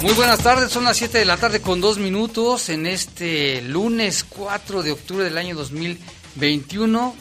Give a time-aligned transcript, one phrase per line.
[0.00, 4.24] Muy buenas tardes, son las 7 de la tarde con dos minutos en este lunes
[4.24, 7.16] 4 de octubre del año 2021.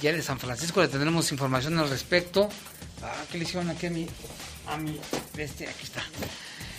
[0.00, 2.48] Ya de San Francisco le tendremos información al respecto.
[3.02, 4.06] Ah, ¿qué le hicieron aquí a mi,
[4.68, 4.96] a mi,
[5.36, 6.04] este, aquí está.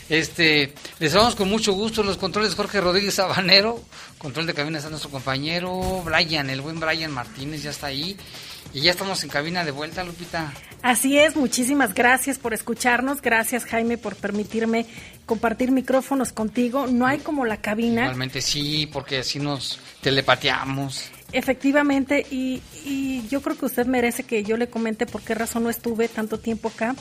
[0.07, 3.81] Este, les damos con mucho gusto los controles Jorge Rodríguez Sabanero,
[4.17, 8.17] control de cabina está nuestro compañero Brian, el buen Brian Martínez ya está ahí.
[8.73, 10.53] Y ya estamos en cabina de vuelta, Lupita.
[10.81, 14.85] Así es, muchísimas gracias por escucharnos, gracias Jaime por permitirme
[15.31, 16.87] compartir micrófonos contigo.
[16.87, 18.01] No hay como la cabina.
[18.01, 21.05] Igualmente sí, porque así nos telepateamos.
[21.31, 25.63] Efectivamente, y, y yo creo que usted merece que yo le comente por qué razón
[25.63, 26.95] no estuve tanto tiempo acá.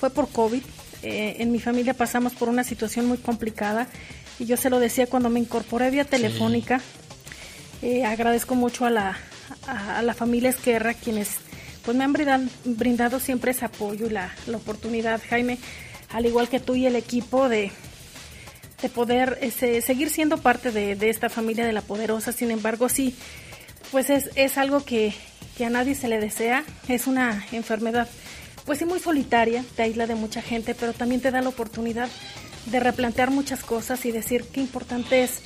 [0.00, 0.62] Fue por COVID.
[1.04, 3.86] Eh, en mi familia pasamos por una situación muy complicada
[4.40, 6.80] y yo se lo decía cuando me incorporé vía telefónica.
[7.82, 9.16] Eh, agradezco mucho a la,
[9.68, 11.36] a, la familia Esquerra, quienes
[11.84, 15.60] pues me han brindado, siempre ese apoyo y la, la, oportunidad, Jaime,
[16.16, 17.70] al igual que tú y el equipo, de,
[18.80, 22.32] de poder ese, seguir siendo parte de, de, esta familia de la poderosa.
[22.32, 23.14] Sin embargo, sí,
[23.92, 25.12] pues es, es algo que,
[25.58, 26.64] que, a nadie se le desea.
[26.88, 28.08] Es una enfermedad,
[28.64, 32.08] pues sí, muy solitaria, te aísla de mucha gente, pero también te da la oportunidad
[32.64, 35.40] de replantear muchas cosas y decir qué importante es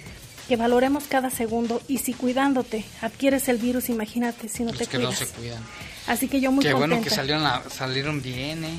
[0.47, 4.99] que valoremos cada segundo y si cuidándote adquieres el virus, imagínate si no te que
[4.99, 5.21] cuidas.
[5.21, 5.63] no se cuidan.
[6.07, 6.95] Así que yo muy Qué contenta.
[6.97, 8.79] bueno que salieron, la- salieron bien, ¿eh?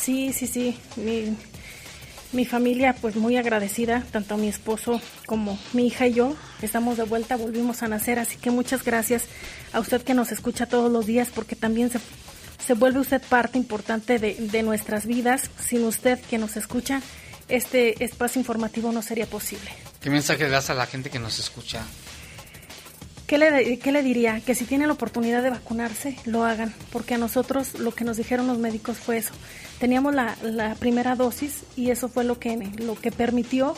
[0.00, 0.78] Sí, sí, sí.
[0.96, 1.36] Mi,
[2.32, 6.36] mi familia, pues muy agradecida, tanto mi esposo como mi hija y yo.
[6.62, 9.24] Estamos de vuelta, volvimos a nacer, así que muchas gracias
[9.72, 12.00] a usted que nos escucha todos los días, porque también se,
[12.64, 15.50] se vuelve usted parte importante de, de nuestras vidas.
[15.58, 17.00] Sin usted que nos escucha,
[17.48, 19.70] este espacio informativo no sería posible.
[20.00, 21.82] ¿Qué mensaje das a la gente que nos escucha?
[23.28, 24.40] ¿Qué le, ¿Qué le diría?
[24.40, 28.16] Que si tienen la oportunidad de vacunarse, lo hagan, porque a nosotros lo que nos
[28.16, 29.34] dijeron los médicos fue eso.
[29.78, 33.74] Teníamos la, la primera dosis y eso fue lo que, lo que permitió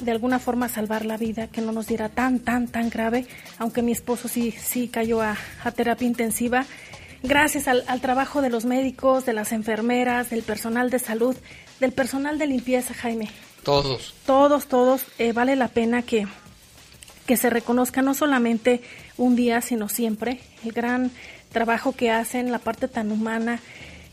[0.00, 3.26] de alguna forma salvar la vida, que no nos diera tan, tan, tan grave,
[3.58, 6.64] aunque mi esposo sí, sí cayó a, a terapia intensiva.
[7.22, 11.36] Gracias al, al trabajo de los médicos, de las enfermeras, del personal de salud,
[11.78, 13.28] del personal de limpieza, Jaime
[13.64, 14.14] Todos.
[14.24, 16.26] todos, todos, eh, vale la pena que,
[17.28, 18.80] que se reconozca no solamente
[19.18, 21.10] un día, sino siempre, el gran
[21.52, 23.60] trabajo que hacen, la parte tan humana,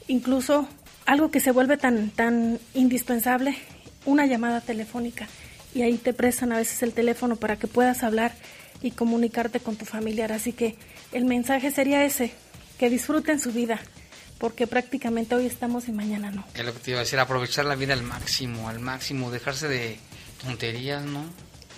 [0.10, 0.68] incluso
[1.06, 3.58] algo que se vuelve tan, tan indispensable,
[4.04, 5.30] una llamada telefónica.
[5.74, 8.34] Y ahí te prestan a veces el teléfono para que puedas hablar
[8.82, 10.34] y comunicarte con tu familiar.
[10.34, 10.76] Así que
[11.14, 12.34] el mensaje sería ese,
[12.78, 13.80] que disfruten su vida,
[14.40, 16.44] porque prácticamente hoy estamos y mañana no.
[16.54, 19.70] Es lo que te iba a decir, aprovechar la vida al máximo, al máximo, dejarse
[19.70, 20.00] de
[20.44, 21.24] tonterías, ¿no?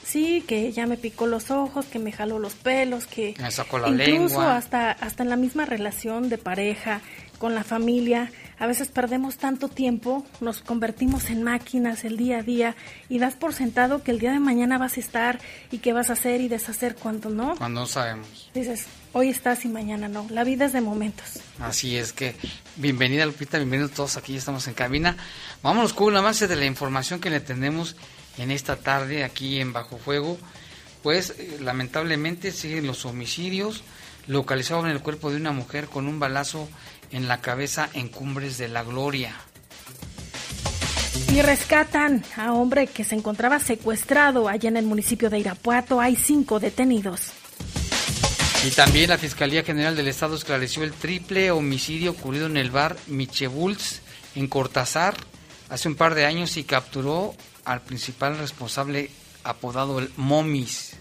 [0.08, 3.78] Sí, que ya me picó los ojos, que me jaló los pelos, que Me sacó
[3.78, 4.10] la incluso
[4.40, 4.56] lengua.
[4.56, 7.02] hasta hasta en la misma relación de pareja,
[7.38, 12.42] con la familia, a veces perdemos tanto tiempo, nos convertimos en máquinas el día a
[12.42, 12.76] día
[13.10, 15.40] y das por sentado que el día de mañana vas a estar
[15.72, 17.56] y que vas a hacer y deshacer cuando no.
[17.56, 18.50] Cuando no sabemos.
[18.54, 20.26] Dices, hoy estás y mañana no.
[20.32, 21.40] La vida es de momentos.
[21.60, 22.36] Así es que,
[22.78, 25.16] bienvenida Lupita, bienvenidos todos aquí, ya estamos en cabina.
[25.62, 27.96] Vámonos con un avance de la información que le tenemos
[28.38, 30.38] en esta tarde aquí en Bajo Fuego.
[31.04, 33.84] Pues eh, lamentablemente siguen los homicidios.
[34.28, 36.68] Localizaron el cuerpo de una mujer con un balazo
[37.12, 39.36] en la cabeza en Cumbres de la Gloria.
[41.32, 46.00] Y rescatan a hombre que se encontraba secuestrado allá en el municipio de Irapuato.
[46.00, 47.32] Hay cinco detenidos.
[48.66, 52.98] Y también la Fiscalía General del Estado esclareció el triple homicidio ocurrido en el bar
[53.08, 54.02] Michebuls
[54.36, 55.16] en Cortázar
[55.70, 57.36] hace un par de años y capturó
[57.68, 59.12] al principal responsable
[59.44, 60.94] apodado el Momis.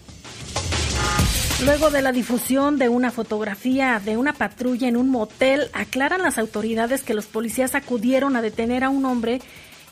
[1.63, 6.37] Luego de la difusión de una fotografía de una patrulla en un motel, aclaran las
[6.37, 9.41] autoridades que los policías acudieron a detener a un hombre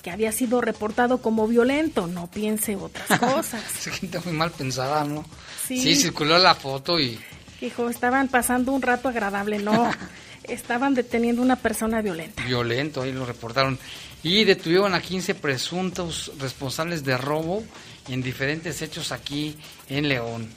[0.03, 2.05] que había sido reportado como violento.
[2.05, 3.63] No piense otras cosas.
[3.79, 5.25] Esa gente muy mal pensada, ¿no?
[5.67, 5.81] Sí.
[5.81, 7.17] Sí, circuló la foto y
[7.61, 9.89] Dijo, estaban pasando un rato agradable, no.
[10.43, 12.43] estaban deteniendo una persona violenta.
[12.43, 13.79] Violento, ahí lo reportaron.
[14.25, 17.63] Y detuvieron a 15 presuntos responsables de robo
[18.09, 19.55] en diferentes hechos aquí
[19.87, 20.49] en León.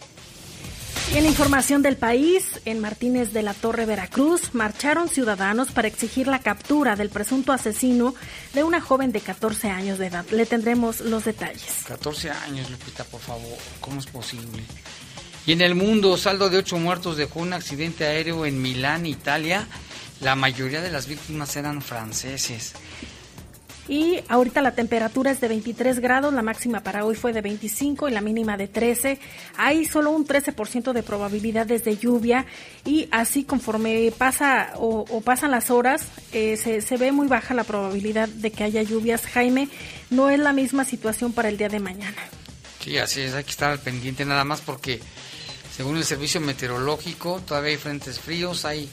[1.13, 6.29] Y en información del país, en Martínez de la Torre, Veracruz, marcharon ciudadanos para exigir
[6.29, 8.15] la captura del presunto asesino
[8.55, 10.25] de una joven de 14 años de edad.
[10.31, 11.85] Le tendremos los detalles.
[11.87, 13.59] 14 años, Lupita, por favor.
[13.83, 14.63] ¿Cómo es posible?
[15.45, 19.69] Y en el mundo, saldo de 8 muertos dejó un accidente aéreo en Milán, Italia.
[20.23, 22.73] La mayoría de las víctimas eran franceses.
[23.89, 28.09] Y ahorita la temperatura es de 23 grados, la máxima para hoy fue de 25
[28.09, 29.19] y la mínima de 13.
[29.57, 32.45] Hay solo un 13% de probabilidades de lluvia
[32.85, 37.65] y así conforme pasa o, pasan las horas, eh, se, se ve muy baja la
[37.65, 39.25] probabilidad de que haya lluvias.
[39.27, 39.71] Jaime,
[40.11, 42.17] no es la misma situación para el día de mañana.
[42.85, 45.01] Sí, así es, hay que estar al pendiente nada más porque
[45.75, 48.89] según el servicio meteorológico todavía hay frentes fríos, hay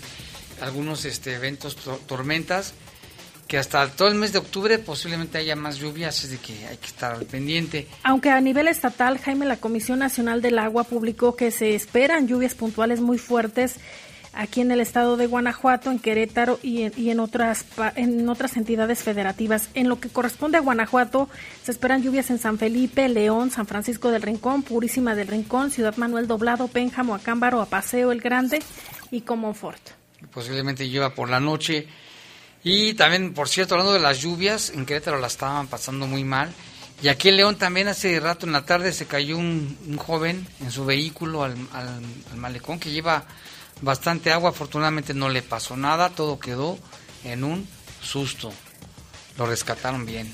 [0.62, 1.76] algunos este, eventos,
[2.08, 2.74] tormentas
[3.56, 6.76] que hasta todo el mes de octubre posiblemente haya más lluvias, así de que hay
[6.76, 7.88] que estar al pendiente.
[8.04, 12.54] Aunque a nivel estatal, Jaime, la Comisión Nacional del Agua publicó que se esperan lluvias
[12.54, 13.78] puntuales muy fuertes
[14.34, 17.66] aquí en el estado de Guanajuato, en Querétaro y en, y en, otras,
[17.96, 19.70] en otras entidades federativas.
[19.74, 21.30] En lo que corresponde a Guanajuato,
[21.64, 25.96] se esperan lluvias en San Felipe, León, San Francisco del Rincón, Purísima del Rincón, Ciudad
[25.96, 28.62] Manuel Doblado, Pénjamo, Acámbaro, Apaseo el Grande
[29.12, 29.92] y Comonfort.
[30.34, 31.88] Posiblemente llueva por la noche
[32.68, 36.52] y también, por cierto, hablando de las lluvias, en Querétaro la estaban pasando muy mal.
[37.00, 40.72] Y aquí en León también hace rato en la tarde se cayó un, joven en
[40.72, 41.56] su vehículo al,
[42.36, 43.26] malecón que lleva
[43.82, 44.50] bastante agua.
[44.50, 46.80] Afortunadamente no le pasó nada, todo quedó
[47.24, 47.68] en un
[48.02, 48.52] susto.
[49.38, 50.34] Lo rescataron bien.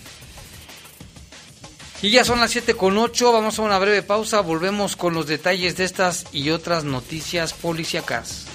[2.01, 5.27] Y ya son las 7 con 8, vamos a una breve pausa, volvemos con los
[5.27, 8.45] detalles de estas y otras noticias policíacas.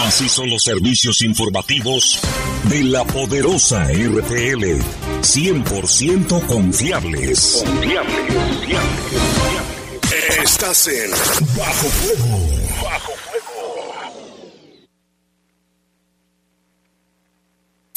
[0.00, 2.20] Así son los servicios informativos
[2.64, 4.80] de la poderosa RTL.
[5.22, 7.62] 100% confiables.
[7.64, 8.80] Confiables, confiables.
[10.42, 11.10] Estás en
[11.56, 12.59] Bajo Fuego.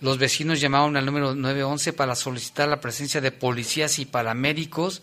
[0.00, 5.02] Los vecinos llamaron al número 911 para solicitar la presencia de policías y paramédicos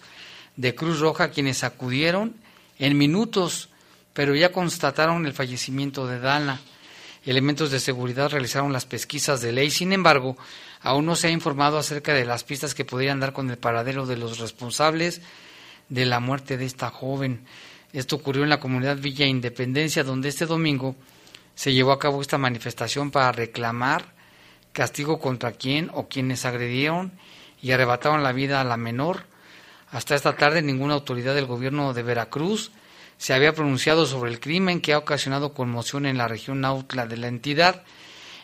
[0.55, 2.35] de Cruz Roja, quienes acudieron
[2.79, 3.69] en minutos
[4.17, 6.59] pero ya constataron el fallecimiento de Dana.
[7.23, 10.35] Elementos de seguridad realizaron las pesquisas de ley, sin embargo,
[10.81, 14.07] aún no se ha informado acerca de las pistas que podrían dar con el paradero
[14.07, 15.21] de los responsables
[15.89, 17.45] de la muerte de esta joven.
[17.93, 20.95] Esto ocurrió en la comunidad Villa Independencia, donde este domingo
[21.53, 24.15] se llevó a cabo esta manifestación para reclamar
[24.73, 27.11] castigo contra quien o quienes agredieron
[27.61, 29.27] y arrebataron la vida a la menor.
[29.91, 32.71] Hasta esta tarde ninguna autoridad del gobierno de Veracruz
[33.17, 37.17] se había pronunciado sobre el crimen que ha ocasionado conmoción en la región Nautla de
[37.17, 37.83] la entidad.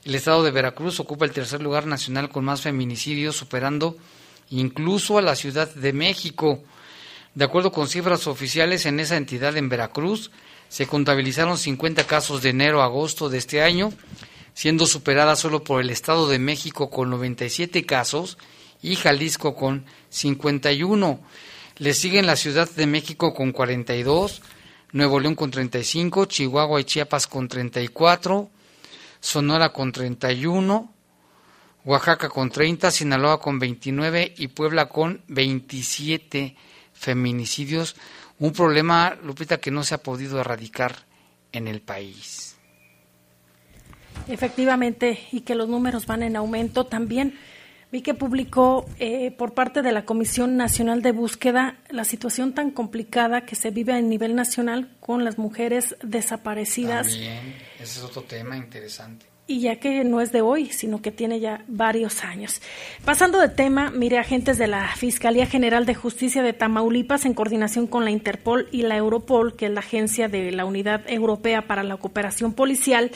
[0.04, 3.98] El estado de Veracruz ocupa el tercer lugar nacional con más feminicidios, superando
[4.50, 6.64] incluso a la Ciudad de México.
[7.36, 10.32] De acuerdo con cifras oficiales en esa entidad en Veracruz,
[10.70, 13.94] se contabilizaron 50 casos de enero a agosto de este año,
[14.54, 18.38] siendo superada solo por el Estado de México con 97 casos
[18.82, 21.20] y Jalisco con 51.
[21.78, 24.42] Le siguen la Ciudad de México con 42,
[24.94, 28.50] Nuevo León con 35, Chihuahua y Chiapas con 34,
[29.20, 30.94] Sonora con 31,
[31.84, 36.56] Oaxaca con 30, Sinaloa con 29 y Puebla con 27
[36.94, 37.96] feminicidios.
[38.38, 40.96] Un problema, Lupita, que no se ha podido erradicar
[41.52, 42.56] en el país.
[44.28, 47.40] Efectivamente, y que los números van en aumento también.
[47.94, 52.72] Vi que publicó eh, por parte de la Comisión Nacional de Búsqueda la situación tan
[52.72, 57.10] complicada que se vive a nivel nacional con las mujeres desaparecidas.
[57.10, 59.28] También, ese es otro tema interesante.
[59.46, 62.64] Y ya que no es de hoy, sino que tiene ya varios años.
[63.06, 67.86] Pasando de tema, mire, agentes de la Fiscalía General de Justicia de Tamaulipas, en coordinación
[67.86, 71.84] con la Interpol y la Europol, que es la agencia de la Unidad Europea para
[71.84, 73.12] la Cooperación Policial,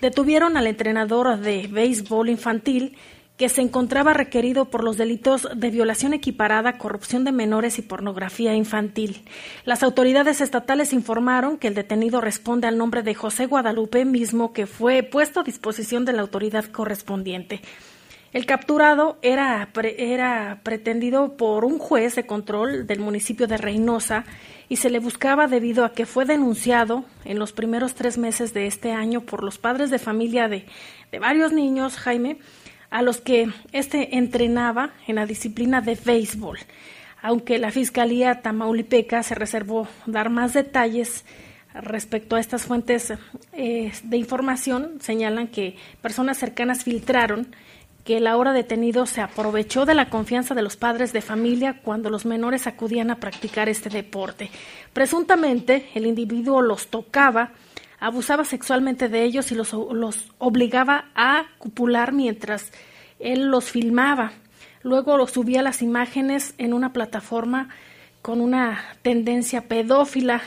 [0.00, 2.96] detuvieron al entrenador de béisbol infantil
[3.36, 8.54] que se encontraba requerido por los delitos de violación equiparada, corrupción de menores y pornografía
[8.54, 9.24] infantil.
[9.64, 14.66] Las autoridades estatales informaron que el detenido responde al nombre de José Guadalupe mismo que
[14.66, 17.60] fue puesto a disposición de la autoridad correspondiente.
[18.32, 24.24] El capturado era, era pretendido por un juez de control del municipio de Reynosa
[24.68, 28.66] y se le buscaba debido a que fue denunciado en los primeros tres meses de
[28.66, 30.66] este año por los padres de familia de,
[31.12, 32.38] de varios niños, Jaime,
[32.94, 36.60] a los que este entrenaba en la disciplina de béisbol,
[37.22, 41.24] aunque la Fiscalía Tamaulipeca se reservó dar más detalles
[41.74, 43.12] respecto a estas fuentes
[43.52, 47.56] eh, de información, señalan que personas cercanas filtraron
[48.04, 52.10] que el ahora detenido se aprovechó de la confianza de los padres de familia cuando
[52.10, 54.50] los menores acudían a practicar este deporte.
[54.92, 57.54] Presuntamente, el individuo los tocaba
[58.04, 62.70] abusaba sexualmente de ellos y los, los obligaba a cupular mientras
[63.18, 64.32] él los filmaba.
[64.82, 67.70] Luego los subía las imágenes en una plataforma
[68.20, 70.42] con una tendencia pedófila.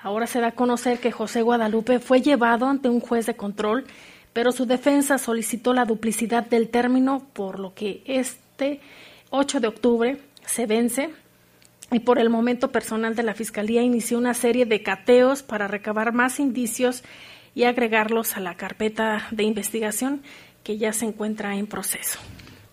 [0.00, 3.84] Ahora se da a conocer que José Guadalupe fue llevado ante un juez de control,
[4.32, 8.80] pero su defensa solicitó la duplicidad del término, por lo que este
[9.30, 11.10] 8 de octubre se vence
[11.90, 16.12] y por el momento personal de la Fiscalía inició una serie de cateos para recabar
[16.12, 17.02] más indicios
[17.54, 20.22] y agregarlos a la carpeta de investigación
[20.62, 22.18] que ya se encuentra en proceso.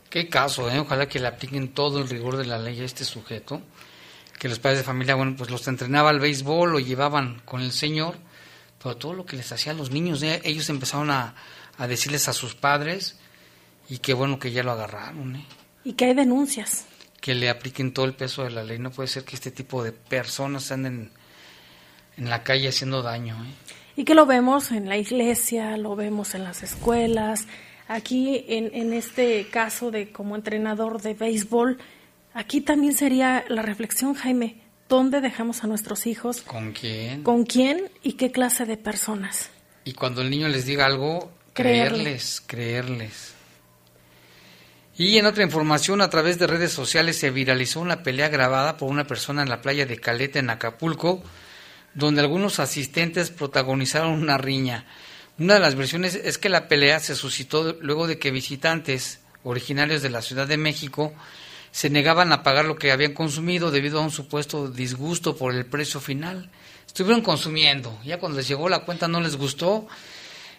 [0.09, 0.79] Qué caso, ¿eh?
[0.79, 3.61] ojalá que le apliquen todo el rigor de la ley a este sujeto,
[4.37, 7.71] que los padres de familia, bueno, pues los entrenaba al béisbol, lo llevaban con el
[7.71, 8.15] señor,
[8.81, 10.41] pero todo lo que les hacían los niños, ¿eh?
[10.43, 11.35] ellos empezaron a,
[11.77, 13.17] a, decirles a sus padres
[13.89, 15.37] y qué bueno que ya lo agarraron.
[15.37, 15.45] ¿eh?
[15.85, 16.85] Y que hay denuncias
[17.25, 18.77] que le apliquen todo el peso de la ley.
[18.77, 21.09] No puede ser que este tipo de personas anden
[22.17, 23.33] en la calle haciendo daño.
[23.43, 23.71] ¿eh?
[23.95, 27.47] Y que lo vemos en la iglesia, lo vemos en las escuelas.
[27.87, 31.79] Aquí, en, en este caso de como entrenador de béisbol,
[32.35, 34.57] aquí también sería la reflexión, Jaime.
[34.87, 36.41] ¿Dónde dejamos a nuestros hijos?
[36.41, 37.23] ¿Con quién?
[37.23, 39.49] ¿Con quién y qué clase de personas?
[39.83, 43.34] Y cuando el niño les diga algo, creerles, creerles.
[44.97, 48.89] Y en otra información, a través de redes sociales se viralizó una pelea grabada por
[48.89, 51.21] una persona en la playa de Caleta, en Acapulco,
[51.93, 54.85] donde algunos asistentes protagonizaron una riña.
[55.37, 60.01] Una de las versiones es que la pelea se suscitó luego de que visitantes originarios
[60.01, 61.13] de la Ciudad de México
[61.71, 65.65] se negaban a pagar lo que habían consumido debido a un supuesto disgusto por el
[65.65, 66.49] precio final.
[66.87, 69.87] Estuvieron consumiendo, ya cuando les llegó la cuenta no les gustó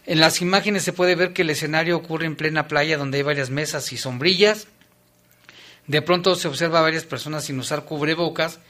[0.07, 3.25] en las imágenes se puede ver que el escenario ocurre en plena playa donde hay
[3.25, 4.69] varias mesas y sombrillas.
[5.89, 8.61] De pronto se observa a varias personas sin usar cubrebocas,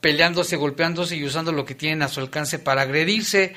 [0.00, 3.54] peleándose, golpeándose y usando lo que tienen a su alcance para agredirse.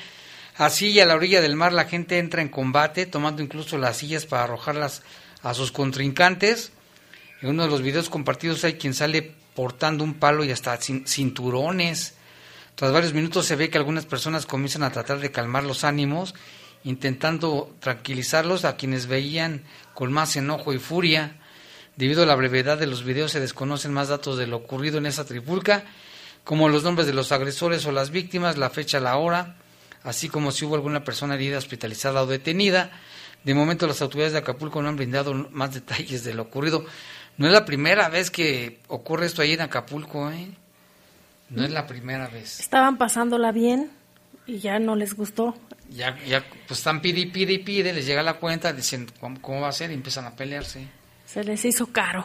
[0.56, 4.26] Así a la orilla del mar la gente entra en combate, tomando incluso las sillas
[4.26, 5.02] para arrojarlas
[5.42, 6.72] a sus contrincantes.
[7.40, 12.14] En uno de los videos compartidos hay quien sale portando un palo y hasta cinturones.
[12.74, 16.34] Tras varios minutos se ve que algunas personas comienzan a tratar de calmar los ánimos
[16.86, 21.36] intentando tranquilizarlos a quienes veían con más enojo y furia.
[21.96, 25.06] Debido a la brevedad de los videos se desconocen más datos de lo ocurrido en
[25.06, 25.82] esa tripulca,
[26.44, 29.56] como los nombres de los agresores o las víctimas, la fecha, la hora,
[30.04, 32.92] así como si hubo alguna persona herida, hospitalizada o detenida.
[33.42, 36.84] De momento las autoridades de Acapulco no han brindado más detalles de lo ocurrido.
[37.36, 40.52] No es la primera vez que ocurre esto ahí en Acapulco, ¿eh?
[41.50, 42.60] No es la primera vez.
[42.60, 43.90] Estaban pasándola bien
[44.46, 45.56] y ya no les gustó.
[45.90, 49.40] Ya, ya pues están pide y pide y pide, les llega la cuenta, dicen ¿cómo,
[49.40, 50.86] cómo va a ser y empiezan a pelearse.
[51.24, 52.24] Se les hizo caro.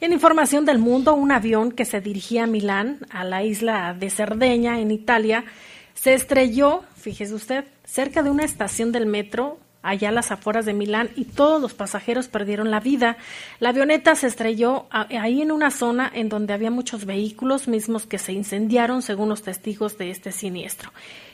[0.00, 4.08] En información del mundo, un avión que se dirigía a Milán, a la isla de
[4.08, 5.44] Cerdeña, en Italia,
[5.92, 10.72] se estrelló, fíjese usted, cerca de una estación del metro allá a las afueras de
[10.72, 13.16] Milán y todos los pasajeros perdieron la vida.
[13.58, 18.18] La avioneta se estrelló ahí en una zona en donde había muchos vehículos mismos que
[18.18, 20.92] se incendiaron según los testigos de este siniestro.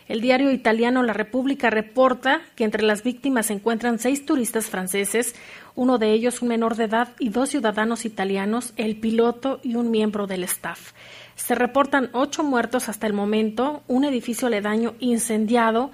[0.09, 5.35] El diario italiano La República reporta que entre las víctimas se encuentran seis turistas franceses,
[5.75, 9.91] uno de ellos un menor de edad y dos ciudadanos italianos, el piloto y un
[9.91, 10.93] miembro del staff.
[11.35, 15.91] Se reportan ocho muertos hasta el momento, un edificio aledaño incendiado,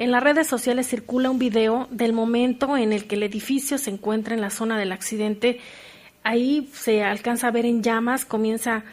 [0.00, 3.90] en las redes sociales circula un video del momento en el que el edificio se
[3.90, 5.60] encuentra en la zona del accidente.
[6.22, 8.84] Ahí se alcanza a ver en llamas, comienza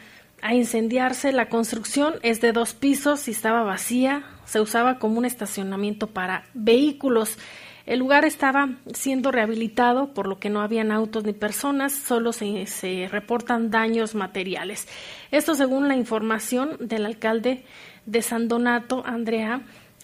[0.41, 1.31] a incendiarse.
[1.31, 4.23] La construcción es de dos pisos y estaba vacía.
[4.45, 7.37] Se usaba como un estacionamiento para vehículos.
[7.85, 12.65] El lugar estaba siendo rehabilitado, por lo que no habían autos ni personas, solo se,
[12.65, 14.87] se, reportan daños materiales.
[15.31, 17.63] Esto según la información del alcalde
[18.05, 19.61] de San Donato, Andrea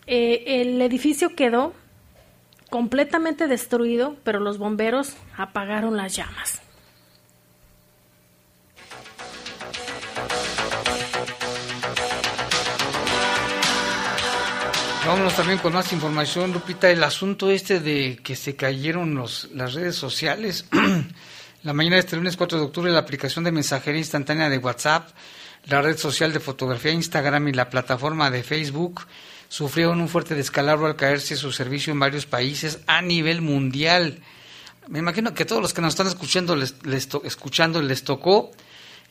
[0.07, 1.73] eh, el edificio quedó
[2.69, 6.62] completamente destruido, pero los bomberos apagaron las llamas.
[15.13, 16.89] Vámonos también con más información, Lupita.
[16.89, 20.65] El asunto este de que se cayeron los, las redes sociales.
[21.63, 25.09] la mañana de este lunes 4 de octubre, la aplicación de mensajería instantánea de WhatsApp,
[25.65, 29.01] la red social de fotografía Instagram y la plataforma de Facebook
[29.49, 34.17] sufrieron un fuerte descalabro al caerse su servicio en varios países a nivel mundial.
[34.87, 36.73] Me imagino que todos los que nos están escuchando les,
[37.23, 38.49] escuchando les tocó.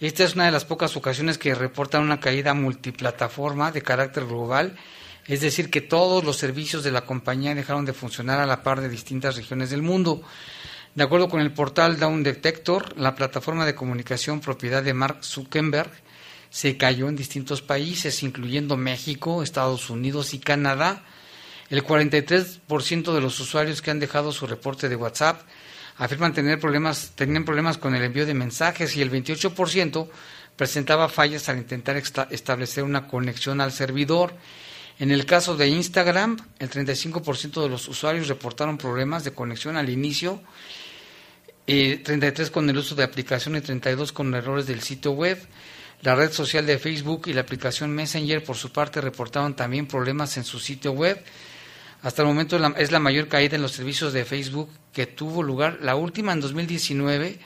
[0.00, 4.76] Esta es una de las pocas ocasiones que reportan una caída multiplataforma de carácter global,
[5.26, 8.80] es decir, que todos los servicios de la compañía dejaron de funcionar a la par
[8.80, 10.22] de distintas regiones del mundo.
[10.94, 15.90] De acuerdo con el portal Down Detector, la plataforma de comunicación propiedad de Mark Zuckerberg,
[16.50, 21.02] se cayó en distintos países, incluyendo México, Estados Unidos y Canadá.
[21.70, 25.40] El 43% de los usuarios que han dejado su reporte de WhatsApp
[25.96, 30.08] afirman tener problemas, tenían problemas con el envío de mensajes y el 28%
[30.54, 34.34] presentaba fallas al intentar establecer una conexión al servidor.
[34.98, 39.88] En el caso de Instagram, el 35% de los usuarios reportaron problemas de conexión al
[39.88, 40.42] inicio,
[41.66, 45.38] 33 eh, con el uso de aplicación y 32 con errores del sitio web.
[46.02, 50.36] La red social de Facebook y la aplicación Messenger, por su parte, reportaron también problemas
[50.36, 51.22] en su sitio web.
[52.02, 55.78] Hasta el momento es la mayor caída en los servicios de Facebook que tuvo lugar,
[55.80, 57.38] la última en 2019,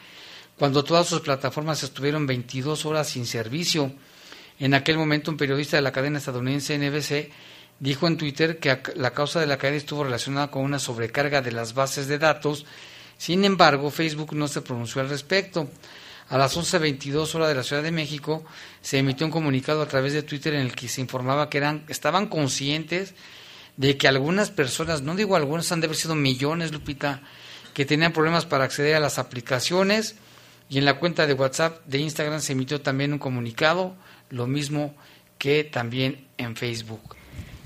[0.59, 3.93] cuando todas sus plataformas estuvieron 22 horas sin servicio.
[4.59, 7.31] En aquel momento, un periodista de la cadena estadounidense NBC
[7.79, 11.53] dijo en Twitter que la causa de la caída estuvo relacionada con una sobrecarga de
[11.53, 12.65] las bases de datos.
[13.19, 15.69] Sin embargo, Facebook no se pronunció al respecto.
[16.29, 18.45] A las 11.22 horas de la Ciudad de México
[18.81, 21.85] se emitió un comunicado a través de Twitter en el que se informaba que eran,
[21.89, 23.15] estaban conscientes
[23.77, 27.23] de que algunas personas, no digo algunas, han de haber sido millones, Lupita,
[27.75, 30.17] que tenían problemas para acceder a las aplicaciones
[30.69, 33.95] y en la cuenta de WhatsApp de Instagram se emitió también un comunicado,
[34.31, 34.95] lo mismo
[35.39, 37.17] que también en Facebook.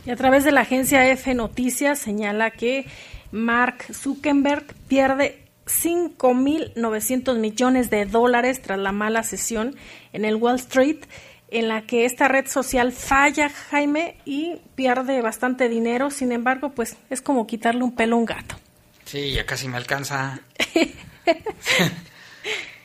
[0.06, 2.86] Y a través de la agencia F Noticias señala que
[3.32, 9.76] Mark Zuckerberg pierde 5.900 millones de dólares tras la mala sesión
[10.12, 11.04] en el Wall Street,
[11.50, 16.10] en la que esta red social falla, Jaime, y pierde bastante dinero.
[16.10, 18.56] Sin embargo, pues es como quitarle un pelo a un gato.
[19.04, 20.40] Sí, ya casi me alcanza.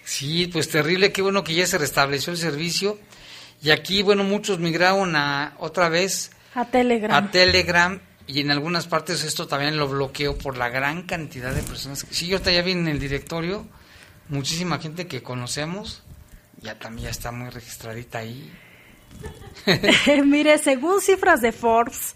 [0.04, 3.00] sí, pues terrible, qué bueno que ya se restableció el servicio.
[3.62, 7.12] Y aquí, bueno, muchos migraron a otra vez a Telegram.
[7.12, 11.62] A Telegram y en algunas partes esto también lo bloqueo por la gran cantidad de
[11.64, 12.04] personas.
[12.04, 13.66] Que, sí, yo ya vi en el directorio
[14.30, 16.04] muchísima gente que conocemos,
[16.62, 18.52] ya también ya está muy registradita ahí.
[20.26, 22.16] Mire, según cifras de Forbes,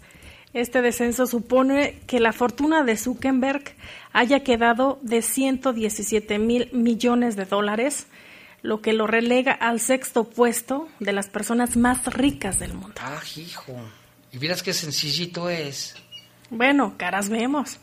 [0.52, 3.62] este descenso supone que la fortuna de Zuckerberg
[4.12, 8.06] haya quedado de 117 mil millones de dólares,
[8.62, 12.94] lo que lo relega al sexto puesto de las personas más ricas del mundo.
[13.00, 13.74] Ah, hijo.
[14.32, 15.94] Y miras qué sencillito es.
[16.50, 17.78] Bueno, caras vemos.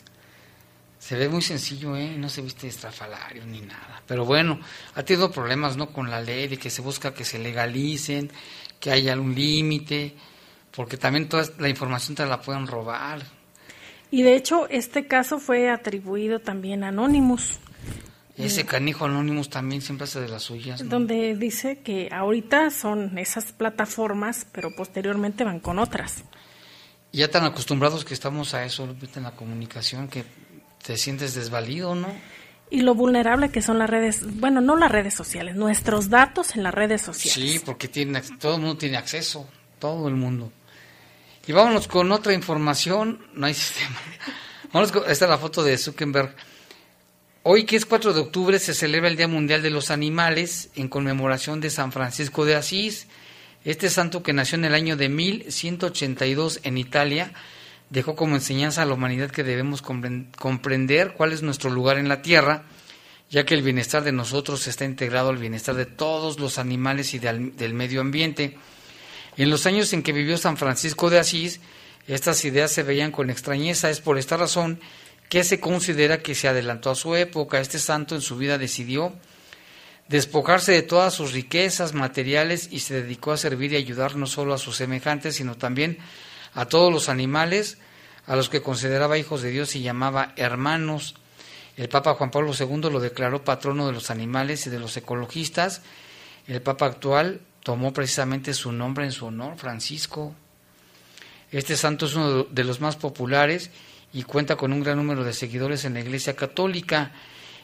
[0.99, 2.15] Se ve muy sencillo, ¿eh?
[2.17, 4.01] No se viste estrafalario ni nada.
[4.05, 4.59] Pero bueno,
[4.95, 5.91] ha tenido problemas, ¿no?
[5.91, 8.31] Con la ley de que se busca que se legalicen,
[8.79, 10.15] que haya un límite,
[10.71, 13.21] porque también toda la información te la pueden robar.
[14.09, 17.57] Y de hecho, este caso fue atribuido también a Anonymous.
[18.37, 20.87] Ese canijo Anonymous también siempre hace de las suyas.
[20.87, 26.23] Donde dice que ahorita son esas plataformas, pero posteriormente van con otras.
[27.11, 30.23] Ya tan acostumbrados que estamos a eso, en la comunicación, que
[30.85, 32.07] te sientes desvalido, ¿no?
[32.69, 36.63] Y lo vulnerable que son las redes, bueno, no las redes sociales, nuestros datos en
[36.63, 37.33] las redes sociales.
[37.53, 40.51] Sí, porque tiene, todo el mundo tiene acceso, todo el mundo.
[41.47, 43.97] Y vámonos con otra información, no hay sistema.
[44.73, 46.35] Vamos con, esta es la foto de Zuckerberg.
[47.49, 50.89] Hoy, que es 4 de octubre, se celebra el Día Mundial de los Animales en
[50.89, 53.07] conmemoración de San Francisco de Asís.
[53.63, 57.31] Este santo que nació en el año de 1182 en Italia
[57.89, 62.21] dejó como enseñanza a la humanidad que debemos comprender cuál es nuestro lugar en la
[62.21, 62.65] tierra,
[63.29, 67.19] ya que el bienestar de nosotros está integrado al bienestar de todos los animales y
[67.19, 68.57] del medio ambiente.
[69.37, 71.61] En los años en que vivió San Francisco de Asís,
[72.07, 73.89] estas ideas se veían con extrañeza.
[73.89, 74.81] Es por esta razón
[75.29, 77.59] que se considera que se adelantó a su época.
[77.59, 79.13] Este santo en su vida decidió
[80.07, 84.53] despojarse de todas sus riquezas materiales y se dedicó a servir y ayudar no solo
[84.53, 85.97] a sus semejantes, sino también
[86.53, 87.77] a todos los animales
[88.25, 91.15] a los que consideraba hijos de Dios y llamaba hermanos.
[91.77, 95.81] El Papa Juan Pablo II lo declaró patrono de los animales y de los ecologistas.
[96.47, 100.33] El Papa actual tomó precisamente su nombre en su honor, Francisco.
[101.51, 103.71] Este santo es uno de los más populares
[104.13, 107.11] y cuenta con un gran número de seguidores en la Iglesia Católica.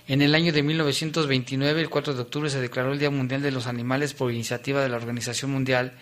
[0.08, 3.51] En el año de 1929, el 4 de octubre, se declaró el Día Mundial de
[3.51, 5.93] los Animales por iniciativa de la Organización Mundial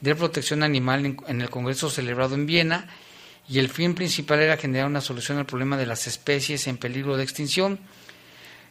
[0.00, 2.88] de protección animal en, el Congreso celebrado en Viena
[3.48, 7.16] y el fin principal era generar una solución al problema de las especies en peligro
[7.16, 7.78] de extinción.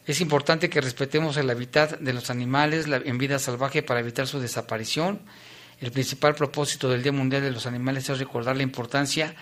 [0.06, 4.40] Es importante que respetemos el hábitat de los animales en vida salvaje para evitar su
[4.40, 5.20] desaparición.
[5.80, 9.34] El principal propósito del Día Mundial de los Animales es recordar la importancia de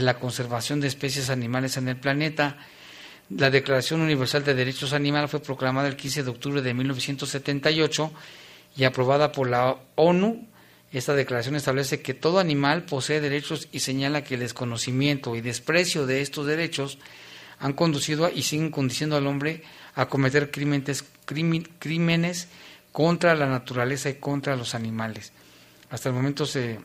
[0.00, 2.56] la conservación de especies animales en el planeta.
[3.30, 8.12] La Declaración Universal de Derechos Animales fue proclamada el 15 de octubre de 1978
[8.76, 10.48] y aprobada por la ONU
[10.90, 16.06] esta declaración establece que todo animal posee derechos y señala que el desconocimiento y desprecio
[16.06, 16.98] de estos derechos
[17.58, 19.62] han conducido y siguen conduciendo al hombre
[19.94, 21.04] a cometer crímenes,
[21.78, 22.48] crímenes
[22.90, 25.32] contra la naturaleza y contra los animales.
[25.90, 26.78] Hasta el momento se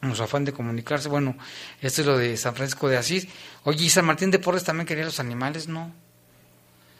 [0.00, 1.08] nos afán de comunicarse.
[1.08, 1.36] Bueno,
[1.80, 3.28] esto es lo de San Francisco de Asís.
[3.64, 5.68] Oye, ¿y San Martín de Porres también quería los animales?
[5.68, 5.92] No.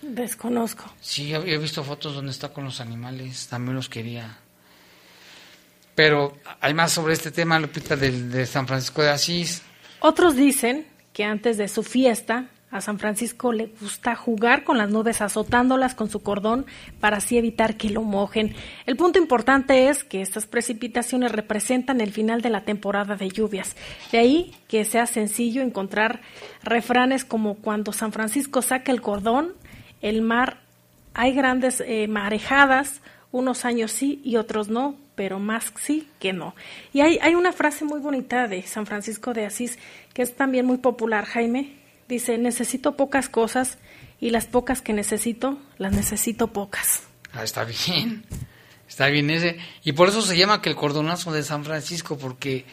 [0.02, 0.84] Desconozco.
[1.00, 4.38] Sí, he visto fotos donde está con los animales, también los quería.
[5.94, 9.62] Pero hay más sobre este tema, Lupita, de, de San Francisco de Asís.
[10.00, 14.90] Otros dicen que antes de su fiesta a San Francisco le gusta jugar con las
[14.90, 16.66] nubes azotándolas con su cordón
[17.00, 18.54] para así evitar que lo mojen.
[18.86, 23.76] El punto importante es que estas precipitaciones representan el final de la temporada de lluvias.
[24.10, 26.20] De ahí que sea sencillo encontrar
[26.62, 29.54] refranes como cuando San Francisco saca el cordón,
[30.02, 30.58] el mar,
[31.14, 33.00] hay grandes eh, marejadas,
[33.30, 36.54] unos años sí y otros no, pero más sí que no.
[36.92, 39.78] Y hay, hay una frase muy bonita de San Francisco de Asís
[40.12, 41.85] que es también muy popular, Jaime.
[42.08, 43.78] Dice, necesito pocas cosas
[44.20, 47.02] y las pocas que necesito, las necesito pocas.
[47.32, 48.24] Ah, está bien.
[48.88, 49.58] Está bien ese.
[49.84, 52.64] Y por eso se llama que el cordonazo de San Francisco, porque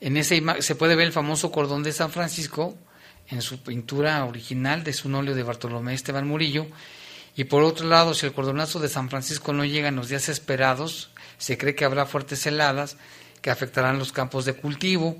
[0.00, 2.76] en ese se puede ver el famoso cordón de San Francisco
[3.28, 6.66] en su pintura original de su óleo de Bartolomé Esteban Murillo.
[7.36, 10.28] Y por otro lado, si el cordonazo de San Francisco no llega en los días
[10.28, 12.96] esperados, se cree que habrá fuertes heladas
[13.40, 15.18] que afectarán los campos de cultivo.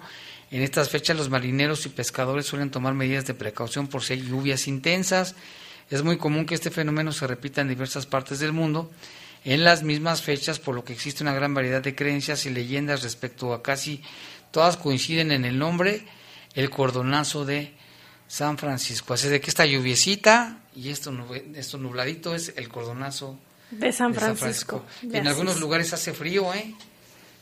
[0.50, 4.22] En estas fechas los marineros y pescadores suelen tomar medidas de precaución por si hay
[4.22, 5.34] lluvias intensas.
[5.90, 8.90] Es muy común que este fenómeno se repita en diversas partes del mundo
[9.44, 13.02] en las mismas fechas, por lo que existe una gran variedad de creencias y leyendas
[13.02, 14.02] respecto a casi
[14.50, 16.04] todas coinciden en el nombre,
[16.54, 17.72] el cordonazo de
[18.28, 19.14] San Francisco.
[19.14, 21.12] Así de que esta lluviecita y esto,
[21.54, 23.38] esto nubladito es el cordonazo
[23.70, 24.84] de San Francisco.
[25.02, 26.74] en algunos lugares hace frío, ¿eh?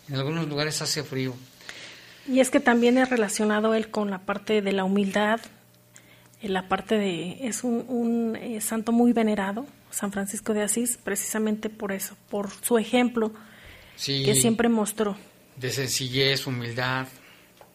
[0.09, 1.35] En algunos lugares hace frío.
[2.29, 5.41] Y es que también es relacionado él con la parte de la humildad,
[6.43, 7.49] en la parte de...
[7.49, 12.79] Es un, eh, santo muy venerado, San Francisco de Asís, precisamente por eso, por su
[12.79, 13.33] ejemplo
[14.07, 15.17] que siempre mostró.
[15.57, 17.09] De sencillez, humildad,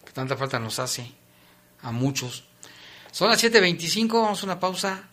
[0.05, 1.11] que tanta falta nos hace
[1.81, 2.45] a muchos.
[3.11, 5.09] Son las 7.25, vamos a una pausa,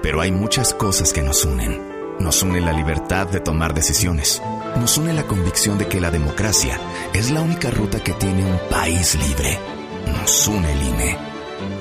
[0.00, 1.96] Pero hay muchas cosas que nos unen.
[2.20, 4.40] Nos une la libertad de tomar decisiones.
[4.78, 6.78] Nos une la convicción de que la democracia
[7.12, 9.75] es la única ruta que tiene un país libre.
[10.06, 11.18] Nos une el INE.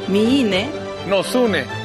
[0.07, 0.69] Mi INE
[1.07, 1.84] nos une.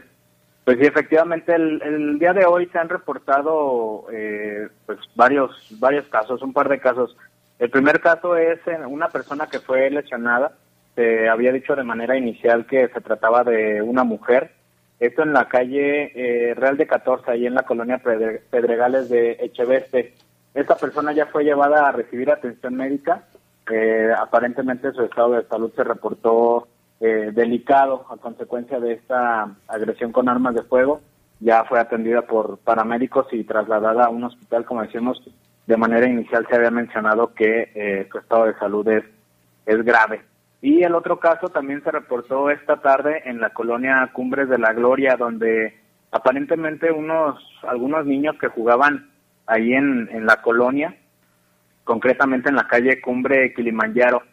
[0.67, 5.49] pues sí, efectivamente, el, día de hoy se han reportado eh, pues varios
[5.79, 7.15] varios casos, un par de casos.
[7.57, 10.51] El primer caso es una persona que fue lesionada.
[10.93, 14.51] Se había dicho de manera inicial que se trataba de una mujer.
[14.99, 20.15] Esto en la calle eh, Real de 14, ahí en la colonia Pedregales de Echeveste.
[20.53, 23.23] Esta persona ya fue llevada a recibir atención médica.
[23.71, 26.67] Eh, aparentemente su estado de salud se reportó
[26.99, 31.01] eh, delicado a consecuencia de esta agresión con armas de fuego.
[31.39, 35.21] Ya fue atendida por paramédicos y trasladada a un hospital, como decimos,
[35.67, 39.03] de manera inicial se había mencionado que eh, su estado de salud es,
[39.65, 40.21] es grave.
[40.61, 44.73] Y el otro caso también se reportó esta tarde en la colonia Cumbres de la
[44.73, 45.77] Gloria, donde
[46.11, 49.11] aparentemente unos algunos niños que jugaban
[49.45, 50.95] ahí en, en la colonia,
[51.83, 54.23] concretamente en la calle Cumbre Kilimanjaro,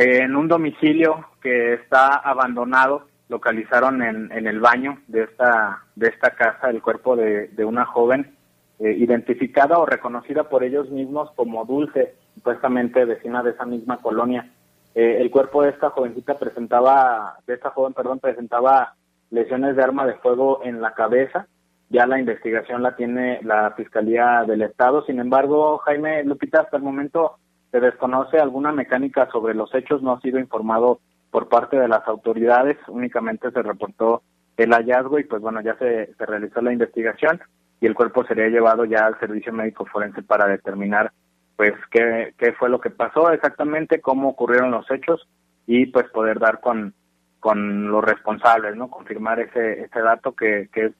[0.00, 6.30] en un domicilio que está abandonado, localizaron en, en el baño de esta, de esta
[6.30, 8.36] casa el cuerpo de, de una joven
[8.78, 14.48] eh, identificada o reconocida por ellos mismos como Dulce, supuestamente vecina de esa misma colonia.
[14.94, 18.94] Eh, el cuerpo de esta jovencita presentaba, de esta joven, perdón, presentaba
[19.30, 21.48] lesiones de arma de fuego en la cabeza.
[21.90, 25.04] Ya la investigación la tiene la Fiscalía del Estado.
[25.06, 27.38] Sin embargo, Jaime Lupita, hasta el momento
[27.70, 31.00] se desconoce alguna mecánica sobre los hechos, no ha sido informado
[31.30, 34.22] por parte de las autoridades, únicamente se reportó
[34.56, 37.40] el hallazgo y pues bueno, ya se, se realizó la investigación
[37.80, 41.12] y el cuerpo sería llevado ya al servicio médico forense para determinar
[41.56, 45.28] pues qué, qué fue lo que pasó exactamente, cómo ocurrieron los hechos
[45.66, 46.94] y pues poder dar con,
[47.40, 48.88] con los responsables, ¿no?
[48.88, 50.92] Confirmar ese, ese dato que, que es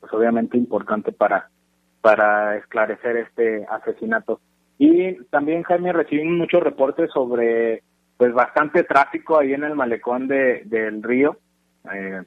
[0.00, 1.50] pues obviamente importante para,
[2.00, 4.40] para esclarecer este asesinato.
[4.78, 7.82] Y también, Jaime, recibimos muchos reportes sobre
[8.16, 11.38] pues bastante tráfico ahí en el malecón de, del río.
[11.92, 12.22] Eh,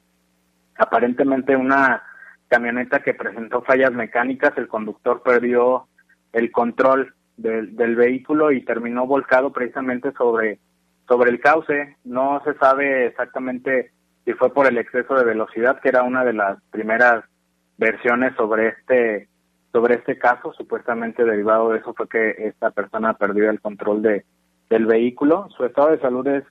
[0.77, 2.03] aparentemente una
[2.47, 5.87] camioneta que presentó fallas mecánicas, el conductor perdió
[6.31, 10.59] el control del, del vehículo y terminó volcado precisamente sobre
[11.09, 11.97] sobre el cauce.
[12.05, 13.91] No se sabe exactamente
[14.23, 17.25] si fue por el exceso de velocidad, que era una de las primeras
[17.77, 19.27] versiones sobre este
[19.71, 20.53] sobre este caso.
[20.53, 24.25] Supuestamente derivado de eso fue que esta persona perdió el control de
[24.69, 25.47] del vehículo.
[25.49, 26.43] Su estado de salud es,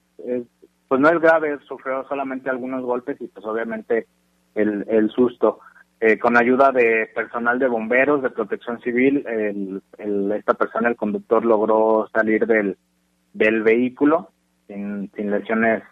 [0.89, 4.07] pues no es grave, sufrió solamente algunos golpes y pues obviamente
[4.55, 5.61] el, el susto.
[6.01, 11.45] Eh, con ayuda de personal de bomberos, de protección civil, el, esta persona, el conductor,
[11.45, 12.77] logró salir del,
[13.33, 14.31] del vehículo
[14.69, 15.83] sin, sin lesiones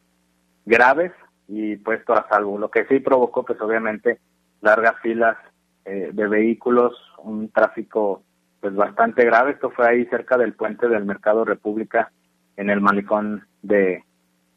[0.65, 1.13] graves
[1.49, 2.59] y puesto a salvo.
[2.59, 4.21] Lo que sí provocó, pues obviamente,
[4.61, 5.37] largas filas
[5.85, 8.23] eh, de vehículos, un tráfico
[8.61, 9.53] pues bastante grave.
[9.53, 12.11] Esto fue ahí cerca del puente del Mercado República
[12.57, 14.03] en el malecón de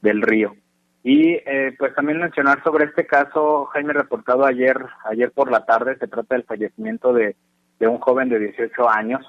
[0.01, 0.55] del río.
[1.03, 5.97] Y eh, pues también mencionar sobre este caso, Jaime reportado ayer, ayer por la tarde,
[5.97, 7.35] se trata del fallecimiento de,
[7.79, 9.25] de un joven de 18 años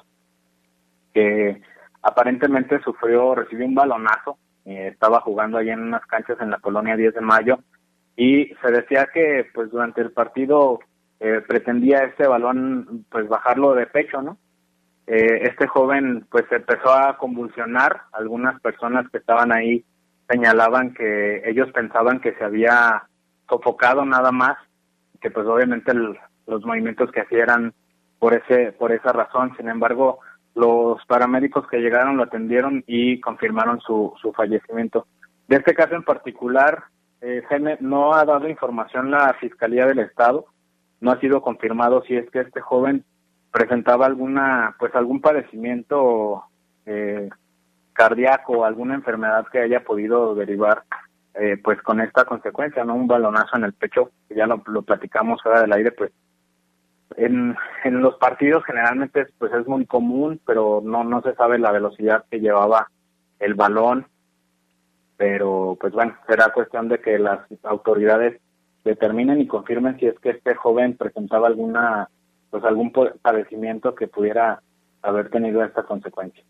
[1.14, 1.60] que
[2.02, 6.96] aparentemente sufrió, recibió un balonazo, eh, estaba jugando allí en unas canchas en la colonia
[6.96, 7.58] 10 de mayo
[8.16, 10.80] y se decía que pues durante el partido
[11.20, 14.38] eh, pretendía este balón pues bajarlo de pecho, ¿no?
[15.06, 19.84] Eh, este joven pues empezó a convulsionar, algunas personas que estaban ahí
[20.28, 23.02] señalaban que ellos pensaban que se había
[23.48, 24.56] sofocado nada más,
[25.20, 27.74] que pues obviamente los movimientos que hacía eran
[28.18, 29.52] por ese por esa razón.
[29.56, 30.20] Sin embargo,
[30.54, 35.06] los paramédicos que llegaron lo atendieron y confirmaron su, su fallecimiento.
[35.48, 36.84] De este caso en particular,
[37.20, 37.42] eh,
[37.80, 40.46] no ha dado información la Fiscalía del Estado,
[41.00, 43.04] no ha sido confirmado si es que este joven
[43.50, 46.44] presentaba alguna, pues algún padecimiento
[46.86, 47.28] eh,
[47.92, 50.84] cardíaco, alguna enfermedad que haya podido derivar
[51.34, 55.42] eh, pues con esta consecuencia, no un balonazo en el pecho, ya lo, lo platicamos
[55.42, 56.12] fuera del aire, pues
[57.16, 61.72] en, en los partidos generalmente pues es muy común, pero no no se sabe la
[61.72, 62.88] velocidad que llevaba
[63.38, 64.06] el balón,
[65.16, 68.40] pero pues bueno, será cuestión de que las autoridades
[68.84, 72.08] determinen y confirmen si es que este joven presentaba alguna
[72.50, 74.60] pues algún padecimiento que pudiera
[75.02, 76.42] haber tenido esta consecuencia.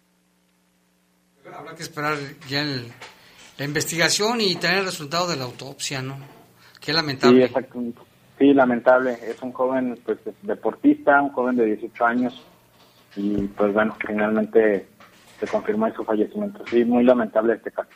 [1.53, 2.17] Habrá que esperar
[2.49, 2.65] ya
[3.59, 6.17] la investigación y tener el resultado de la autopsia, ¿no?
[6.81, 7.49] Qué lamentable.
[7.49, 7.95] Sí.
[8.39, 9.19] Sí, lamentable.
[9.23, 12.43] Es un joven pues deportista, un joven de 18 años
[13.15, 14.89] y pues bueno, finalmente
[15.39, 16.65] se confirmó su fallecimiento.
[16.67, 17.91] Sí, muy lamentable este caso.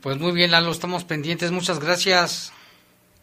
[0.00, 1.50] Pues muy bien, Lalo, estamos pendientes.
[1.50, 2.54] Muchas gracias.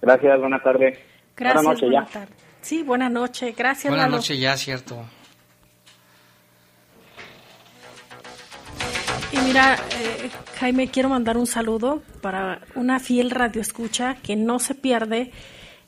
[0.02, 1.00] Gracias, buena tarde.
[1.36, 2.28] Gracias, buenas noches ya.
[2.62, 3.54] Sí, buena noche.
[3.56, 5.06] Gracias, Buenas noches ya, cierto.
[9.32, 10.30] Y mira, eh,
[10.60, 15.32] Jaime, quiero mandar un saludo para una fiel radioescucha que no se pierde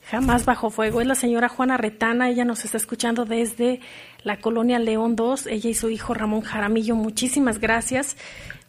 [0.10, 1.02] jamás bajo fuego.
[1.02, 3.80] Es la señora Juana Retana, ella nos está escuchando desde
[4.24, 6.96] la colonia León 2, ella y su hijo Ramón Jaramillo.
[6.96, 8.18] Muchísimas gracias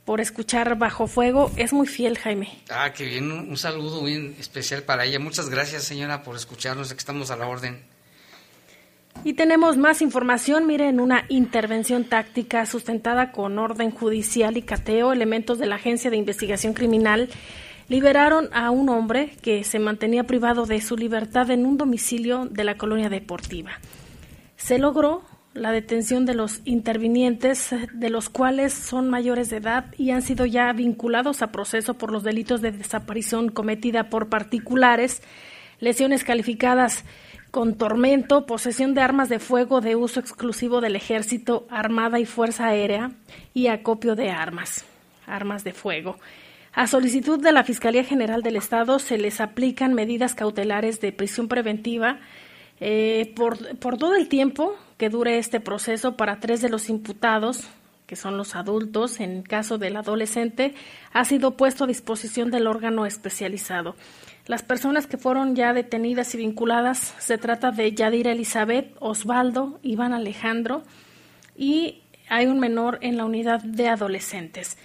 [0.09, 1.51] por escuchar Bajo Fuego.
[1.57, 2.49] Es muy fiel, Jaime.
[2.71, 5.19] Ah, qué bien, un saludo bien especial para ella.
[5.19, 7.83] Muchas gracias, señora, por escucharnos, que estamos a la orden.
[9.23, 15.59] Y tenemos más información, miren, una intervención táctica sustentada con orden judicial y cateo, elementos
[15.59, 17.29] de la Agencia de Investigación Criminal
[17.89, 22.65] liberaron a un hombre que se mantenía privado de su libertad en un domicilio de
[22.65, 23.73] la colonia deportiva.
[24.57, 25.23] Se logró
[25.59, 30.47] la detención de los intervinientes, de los cuales son mayores de edad y han sido
[30.47, 35.23] ya vinculados a proceso por los delitos de desaparición cometida por particulares,
[35.81, 37.05] lesiones calificadas
[37.51, 42.69] con tormento, posesión de armas de fuego de uso exclusivo del ejército, armada y fuerza
[42.69, 43.13] aérea
[43.55, 44.85] y acopio de armas,
[45.27, 46.19] armas de fuego.
[46.73, 51.49] A solicitud de la Fiscalía General del Estado se les aplican medidas cautelares de prisión
[51.49, 52.21] preventiva
[52.81, 57.69] eh, por, por todo el tiempo que dure este proceso para tres de los imputados,
[58.07, 60.75] que son los adultos, en caso del adolescente,
[61.13, 63.97] ha sido puesto a disposición del órgano especializado.
[64.47, 70.15] Las personas que fueron ya detenidas y vinculadas se trata de Yadira Elizabeth, Osvaldo, Iván
[70.15, 70.83] Alejandro
[71.57, 74.79] y hay un menor en la unidad de adolescentes.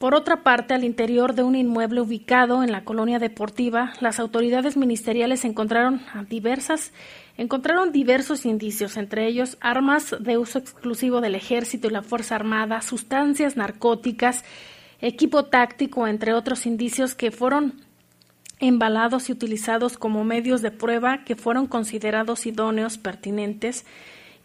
[0.00, 4.78] Por otra parte, al interior de un inmueble ubicado en la colonia deportiva, las autoridades
[4.78, 6.94] ministeriales encontraron diversas
[7.36, 12.80] encontraron diversos indicios, entre ellos armas de uso exclusivo del ejército y la Fuerza Armada,
[12.80, 14.42] sustancias narcóticas,
[15.02, 17.74] equipo táctico, entre otros indicios que fueron
[18.58, 23.84] embalados y utilizados como medios de prueba que fueron considerados idóneos, pertinentes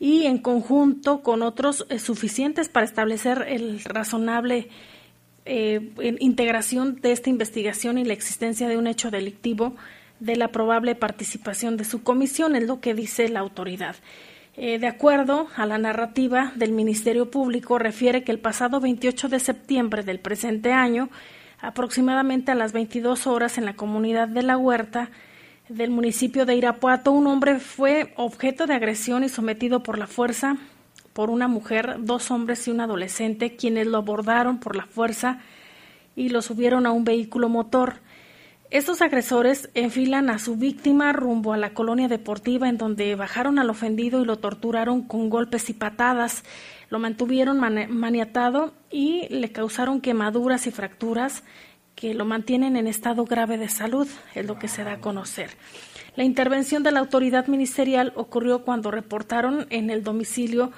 [0.01, 4.67] y en conjunto con otros eh, suficientes para establecer el razonable
[5.45, 9.75] eh, integración de esta investigación y la existencia de un hecho delictivo
[10.19, 13.95] de la probable participación de su comisión, es lo que dice la autoridad.
[14.57, 19.39] Eh, de acuerdo a la narrativa del Ministerio Público, refiere que el pasado 28 de
[19.39, 21.09] septiembre del presente año,
[21.59, 25.09] aproximadamente a las 22 horas en la comunidad de La Huerta
[25.67, 30.57] del municipio de Irapuato, un hombre fue objeto de agresión y sometido por la fuerza
[31.15, 35.39] por una mujer, dos hombres y un adolescente, quienes lo abordaron por la fuerza
[36.13, 38.01] y lo subieron a un vehículo motor.
[38.69, 43.69] Estos agresores enfilan a su víctima rumbo a la colonia deportiva en donde bajaron al
[43.69, 46.43] ofendido y lo torturaron con golpes y patadas.
[46.89, 51.43] Lo mantuvieron maniatado y le causaron quemaduras y fracturas
[51.95, 55.51] que lo mantienen en estado grave de salud, es lo que se da a conocer.
[56.17, 60.73] La intervención de la autoridad ministerial ocurrió cuando reportaron en el domicilio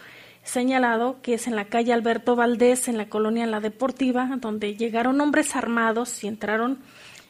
[0.47, 5.19] señalado, que es en la calle Alberto Valdés, en la colonia La Deportiva, donde llegaron
[5.19, 6.79] hombres armados y entraron,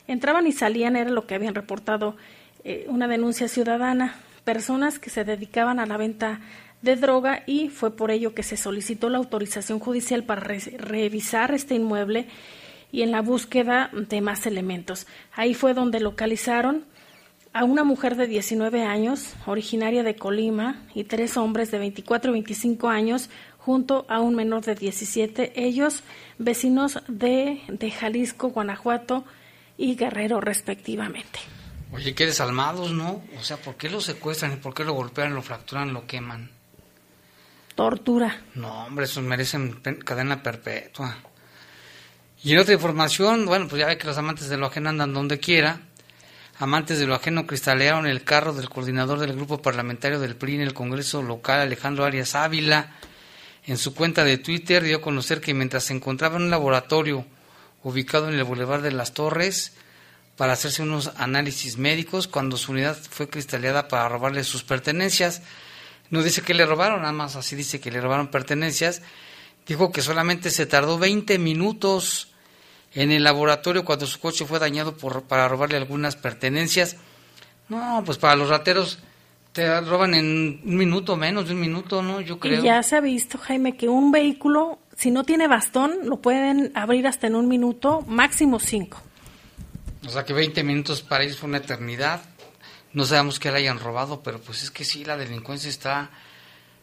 [0.08, 2.16] entraban y salían, era lo que habían reportado
[2.64, 6.42] eh, una denuncia ciudadana, personas que se dedicaban a la venta
[6.82, 11.74] de droga y fue por ello que se solicitó la autorización judicial para revisar este
[11.74, 12.28] inmueble
[12.92, 15.08] y en la búsqueda de más elementos.
[15.34, 16.86] Ahí fue donde localizaron
[17.58, 22.34] a una mujer de 19 años, originaria de Colima, y tres hombres de 24 y
[22.34, 26.04] 25 años, junto a un menor de 17, ellos
[26.38, 29.26] vecinos de, de Jalisco, Guanajuato
[29.76, 31.40] y Guerrero, respectivamente.
[31.92, 33.24] Oye, qué desalmados, ¿no?
[33.40, 36.52] O sea, ¿por qué lo secuestran y por qué lo golpean, lo fracturan, lo queman?
[37.74, 38.40] Tortura.
[38.54, 41.18] No, hombre, esos merecen cadena perpetua.
[42.44, 45.12] Y en otra información, bueno, pues ya ve que los amantes de lo ajeno andan
[45.12, 45.87] donde quiera.
[46.60, 50.62] Amantes de lo ajeno cristalearon el carro del coordinador del grupo parlamentario del PRI en
[50.62, 52.96] el Congreso local, Alejandro Arias Ávila.
[53.68, 57.28] En su cuenta de Twitter dio a conocer que mientras se encontraba en un laboratorio
[57.84, 59.76] ubicado en el Boulevard de las Torres
[60.36, 65.44] para hacerse unos análisis médicos, cuando su unidad fue cristaleada para robarle sus pertenencias,
[66.10, 69.04] no dice que le robaron, nada más así dice que le robaron pertenencias,
[69.68, 72.30] dijo que solamente se tardó 20 minutos
[72.94, 76.98] en el laboratorio cuando su coche fue dañado por, para robarle algunas pertenencias.
[77.70, 79.00] No, pues para los rateros
[79.52, 82.22] te roban en un minuto, menos de un minuto, ¿no?
[82.22, 82.62] Yo creo.
[82.62, 86.72] Y ya se ha visto, Jaime, que un vehículo, si no tiene bastón, lo pueden
[86.76, 89.02] abrir hasta en un minuto, máximo cinco.
[90.06, 92.22] O sea que 20 minutos para ellos fue una eternidad.
[92.94, 96.12] No sabemos que la hayan robado, pero pues es que sí, la delincuencia está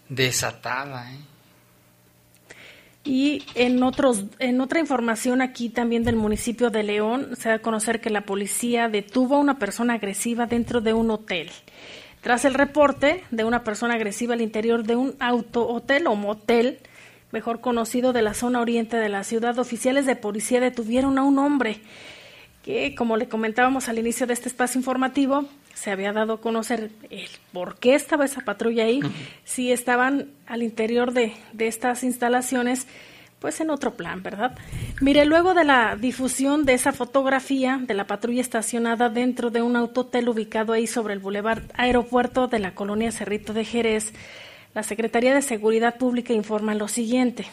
[0.09, 1.19] desatada, ¿eh?
[3.05, 7.59] Y en, otros, en otra información aquí también del municipio de León, se da a
[7.59, 11.51] conocer que la policía detuvo a una persona agresiva dentro de un hotel.
[12.23, 16.79] Tras el reporte de una persona agresiva al interior de un auto hotel o motel,
[17.33, 21.39] mejor conocido de la zona oriente de la ciudad, oficiales de policía detuvieron a un
[21.39, 21.83] hombre
[22.65, 25.45] que, como le comentábamos al inicio de este espacio informativo,
[25.75, 29.01] se había dado a conocer el por qué estaba esa patrulla ahí,
[29.45, 32.87] si estaban al interior de, de estas instalaciones,
[33.39, 34.57] pues en otro plan, ¿verdad?
[35.03, 39.77] Mire, luego de la difusión de esa fotografía de la patrulla estacionada dentro de un
[39.77, 44.15] autotel ubicado ahí sobre el Boulevard Aeropuerto de la colonia Cerrito de Jerez,
[44.75, 47.45] la Secretaría de Seguridad Pública informa lo siguiente.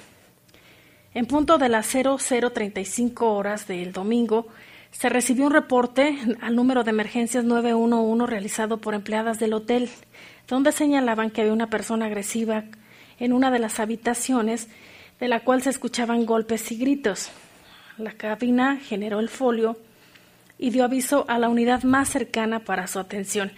[1.13, 4.47] En punto de las 0035 horas del domingo,
[4.91, 9.89] se recibió un reporte al número de emergencias 911 realizado por empleadas del hotel,
[10.47, 12.65] donde señalaban que había una persona agresiva
[13.19, 14.67] en una de las habitaciones,
[15.19, 17.31] de la cual se escuchaban golpes y gritos.
[17.97, 19.77] La cabina generó el folio
[20.57, 23.51] y dio aviso a la unidad más cercana para su atención.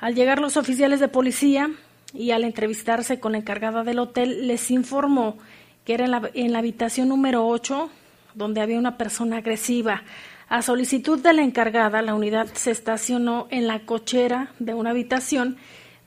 [0.00, 1.70] Al llegar los oficiales de policía
[2.14, 5.38] y al entrevistarse con la encargada del hotel, les informó
[5.84, 7.90] que era en la, habitación número 8,
[8.34, 10.02] donde había una persona agresiva.
[10.48, 15.58] A solicitud de la encargada, la unidad se estacionó en la cochera de una habitación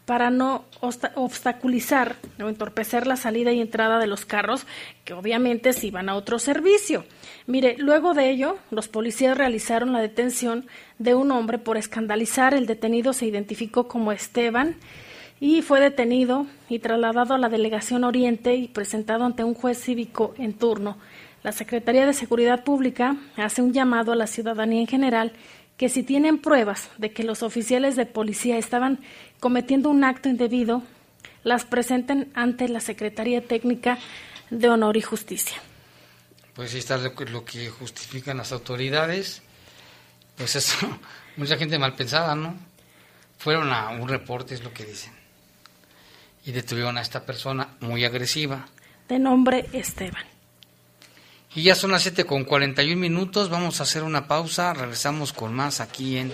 [0.06, 4.66] para no obstaculizar o entorpecer la salida y entrada de los carros,
[5.06, 7.06] que obviamente se iban a otro servicio.
[7.46, 10.66] Mire, luego de ello, los policías realizaron la detención
[10.98, 12.56] de un hombre por escandalizar.
[12.56, 14.76] El detenido se identificó como Esteban
[15.40, 20.34] y fue detenido y trasladado a la Delegación Oriente y presentado ante un juez cívico
[20.40, 20.98] en turno.
[21.44, 25.34] La Secretaría de Seguridad Pública hace un llamado a la ciudadanía en general
[25.76, 29.00] que si tienen pruebas de que los oficiales de policía estaban
[29.40, 30.84] cometiendo un acto indebido,
[31.44, 33.98] las presenten ante la Secretaría Técnica
[34.52, 35.58] de Honor y Justicia.
[36.54, 39.42] Pues ahí está lo que, justifican las autoridades.
[40.38, 40.78] Pues eso,
[41.38, 42.56] mucha gente mal pensada, ¿no?
[43.40, 45.14] Fueron a un reporte, es lo que dicen.
[46.46, 48.68] Y detuvieron a esta persona muy agresiva.
[49.08, 50.31] De nombre Esteban.
[51.54, 55.54] Y ya son las 7 con 41 minutos, vamos a hacer una pausa, regresamos con
[55.54, 56.34] más aquí en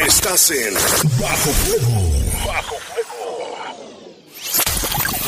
[0.06, 0.76] Estás en
[1.20, 2.04] Bajo Fuego.
[2.46, 2.76] Bajo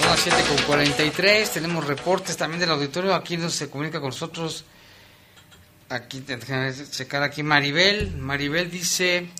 [0.00, 4.08] Son las 7 con 43, tenemos reportes también del auditorio, aquí nos se comunica con
[4.08, 4.64] nosotros,
[5.90, 9.30] aquí, déjame checar aquí Maribel, Maribel dice,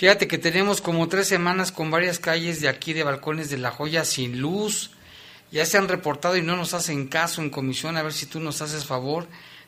[0.00, 3.70] Fíjate que tenemos como tres semanas con varias calles de aquí de Balcones de La
[3.70, 4.92] Joya sin luz.
[5.52, 7.98] Ya se han reportado y no nos hacen caso en comisión.
[7.98, 9.26] A ver si tú nos haces favor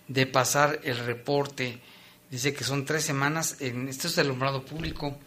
[0.08, 1.80] de pasar el reporte.
[2.30, 3.58] Dice que son tres semanas.
[3.60, 5.18] En, esto es del alumbrado público.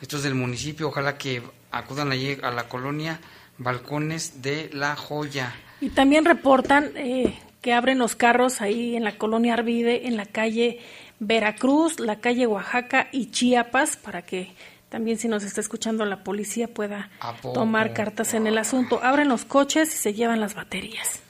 [0.00, 0.88] Esto es del municipio.
[0.88, 3.20] Ojalá que acudan allí a la colonia
[3.58, 5.54] Balcones de La Joya.
[5.82, 10.24] Y también reportan eh, que abren los carros ahí en la colonia Arvide, en la
[10.24, 10.80] calle
[11.20, 14.52] Veracruz, la calle Oaxaca y Chiapas para que
[14.88, 17.10] también si nos está escuchando la policía pueda
[17.54, 19.00] tomar cartas en el asunto.
[19.02, 21.20] Abren los coches y se llevan las baterías.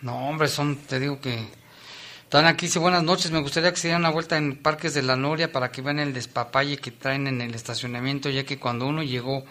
[0.00, 1.46] No, hombre, son, te digo que
[2.22, 5.02] están aquí, dice buenas noches, me gustaría que se dieran una vuelta en Parques de
[5.02, 8.86] la Noria para que vean el despapalle que traen en el estacionamiento, ya que cuando
[8.86, 9.44] uno llegó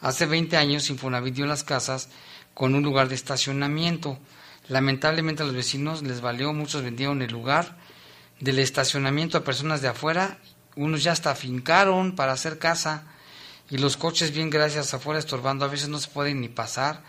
[0.00, 2.10] hace 20 años, Infonavit dio las casas
[2.54, 4.18] con un lugar de estacionamiento.
[4.68, 7.77] Lamentablemente a los vecinos les valió, muchos vendieron el lugar
[8.40, 10.38] del estacionamiento a personas de afuera,
[10.76, 13.04] unos ya hasta fincaron para hacer casa
[13.70, 17.02] y los coches bien gracias afuera estorbando, a veces no se pueden ni pasar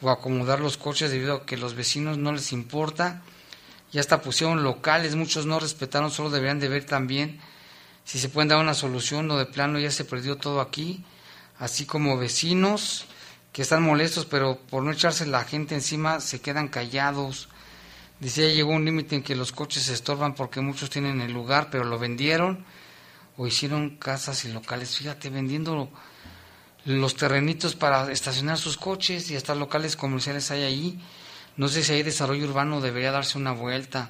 [0.00, 3.22] o acomodar los coches debido a que los vecinos no les importa,
[3.92, 7.40] ya hasta pusieron locales, muchos no respetaron, solo deberían de ver también
[8.04, 11.04] si se pueden dar una solución o de plano ya se perdió todo aquí,
[11.58, 13.06] así como vecinos
[13.52, 17.48] que están molestos, pero por no echarse la gente encima se quedan callados
[18.24, 21.30] Dice, ya llegó un límite en que los coches se estorban porque muchos tienen el
[21.30, 22.64] lugar, pero lo vendieron
[23.36, 24.96] o hicieron casas y locales.
[24.96, 25.90] Fíjate, vendiendo
[26.86, 31.04] los terrenitos para estacionar sus coches y hasta locales comerciales hay ahí.
[31.58, 34.08] No sé si hay desarrollo urbano, debería darse una vuelta.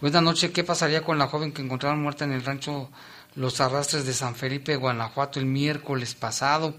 [0.00, 2.90] Buenas noches, ¿qué pasaría con la joven que encontraron muerta en el rancho
[3.36, 6.74] Los Arrastres de San Felipe, Guanajuato, el miércoles pasado?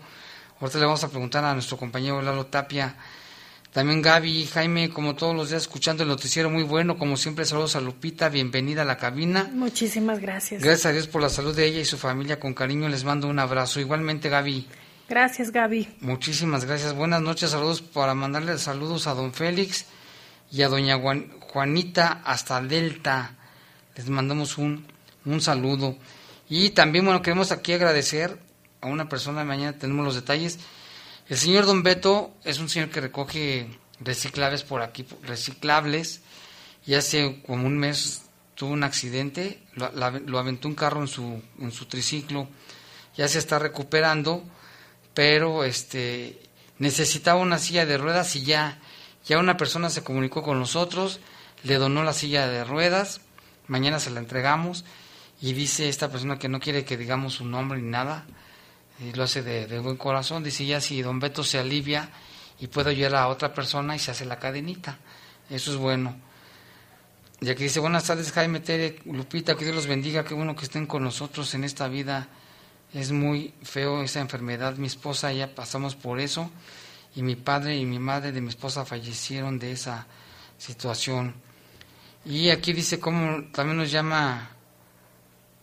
[0.59, 2.97] Ahorita le vamos a preguntar a nuestro compañero Lalo Tapia
[3.71, 6.97] también Gaby y Jaime, como todos los días, escuchando el noticiero muy bueno.
[6.97, 9.47] Como siempre, saludos a Lupita, bienvenida a la cabina.
[9.53, 10.63] Muchísimas gracias.
[10.63, 12.39] Gracias a Dios por la salud de ella y su familia.
[12.39, 13.79] Con cariño les mando un abrazo.
[13.79, 14.67] Igualmente, Gaby.
[15.07, 15.87] Gracias, Gaby.
[16.01, 16.95] Muchísimas gracias.
[16.95, 19.85] Buenas noches, saludos para mandarle saludos a don Félix
[20.51, 20.99] y a doña
[21.39, 23.35] Juanita hasta Delta.
[23.95, 24.85] Les mandamos un,
[25.25, 25.95] un saludo.
[26.49, 28.35] Y también, bueno, queremos aquí agradecer
[28.81, 30.59] a una persona, mañana tenemos los detalles
[31.29, 33.69] el señor Don Beto es un señor que recoge
[33.99, 36.21] reciclables por aquí, reciclables,
[36.85, 38.23] y hace como un mes
[38.55, 42.49] tuvo un accidente, lo, aventó un carro en su, en su triciclo,
[43.15, 44.43] ya se está recuperando,
[45.13, 46.39] pero este
[46.77, 48.79] necesitaba una silla de ruedas y ya,
[49.25, 51.19] ya una persona se comunicó con nosotros,
[51.63, 53.21] le donó la silla de ruedas,
[53.67, 54.83] mañana se la entregamos
[55.41, 58.25] y dice esta persona que no quiere que digamos su nombre ni nada,
[59.01, 62.09] y lo hace de, de buen corazón, dice ya si don Beto se alivia
[62.59, 64.97] y puede ayudar a otra persona y se hace la cadenita,
[65.49, 66.15] eso es bueno.
[67.41, 70.65] Y aquí dice, buenas tardes Jaime, Tere, Lupita, que Dios los bendiga, qué bueno que
[70.65, 72.27] estén con nosotros en esta vida.
[72.93, 76.51] Es muy feo esa enfermedad, mi esposa ya pasamos por eso
[77.15, 80.07] y mi padre y mi madre de mi esposa fallecieron de esa
[80.57, 81.33] situación.
[82.25, 84.49] Y aquí dice cómo también nos llama,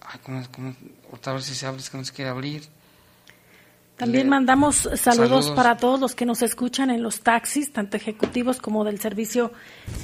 [0.01, 0.74] ay, cómo, cómo,
[1.12, 2.66] otra vez si se abre, es que no se quiere abrir.
[3.97, 8.84] También mandamos saludos, para todos los que nos escuchan en los taxis, tanto ejecutivos como
[8.84, 9.53] del servicio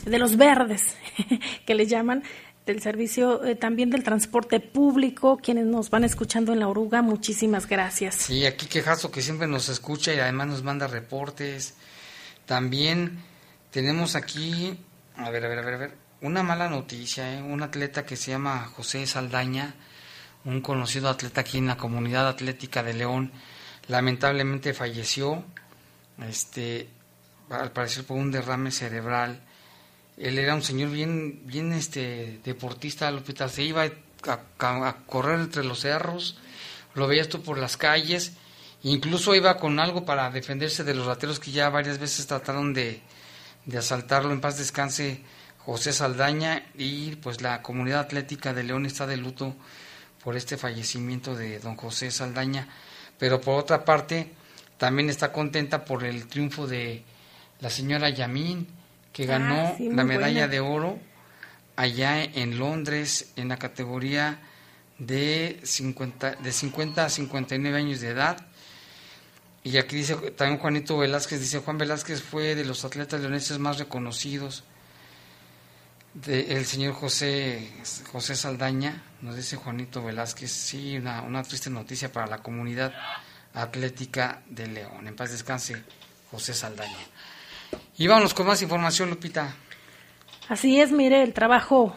[0.06, 0.96] de los verdes,
[1.66, 2.22] que le llaman,
[2.66, 7.66] del servicio eh, también del transporte público, quienes nos van escuchando en la oruga, muchísimas
[7.66, 8.14] gracias.
[8.14, 11.74] Sí, aquí Quejazo que siempre nos escucha y además nos manda reportes.
[12.46, 13.18] También
[13.70, 14.78] tenemos aquí,
[15.16, 17.42] a ver, a ver, a ver, a ver, una mala noticia, ¿eh?
[17.42, 19.74] un atleta que se llama José Saldaña,
[20.44, 23.32] un conocido atleta aquí en la comunidad atlética de León,
[23.88, 25.44] lamentablemente falleció,
[26.28, 26.88] este,
[27.50, 29.40] al parecer por un derrame cerebral.
[30.16, 35.80] Él era un señor bien, bien este, deportista, Lupita, se iba a, correr entre los
[35.80, 36.38] cerros,
[36.94, 38.32] lo veías tú por las calles,
[38.82, 43.02] incluso iba con algo para defenderse de los rateros que ya varias veces trataron de,
[43.64, 44.32] de asaltarlo.
[44.32, 45.22] En paz descanse
[45.58, 49.56] José Saldaña y pues la comunidad atlética de León está de luto
[50.22, 52.68] por este fallecimiento de don José Saldaña
[53.22, 54.32] pero por otra parte
[54.76, 57.04] también está contenta por el triunfo de
[57.60, 58.66] la señora Yamin,
[59.12, 60.98] que ah, ganó la medalla de oro
[61.76, 64.40] allá en Londres en la categoría
[64.98, 68.44] de 50, de 50 a 59 años de edad.
[69.62, 73.78] Y aquí dice también Juanito Velázquez, dice Juan Velázquez fue de los atletas leoneses más
[73.78, 74.64] reconocidos.
[76.14, 77.70] De, el señor José,
[78.10, 82.92] José Saldaña, nos dice Juanito Velázquez, sí, una, una triste noticia para la comunidad
[83.54, 85.06] atlética de León.
[85.06, 85.82] En paz descanse
[86.30, 86.98] José Saldaña.
[87.96, 89.54] Y vámonos con más información, Lupita.
[90.48, 91.96] Así es, mire, el trabajo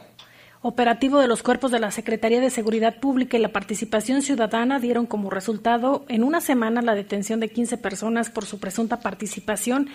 [0.61, 5.05] operativo de los cuerpos de la Secretaría de Seguridad Pública y la participación ciudadana dieron
[5.05, 9.89] como resultado en una semana la detención de 15 personas por su presunta participación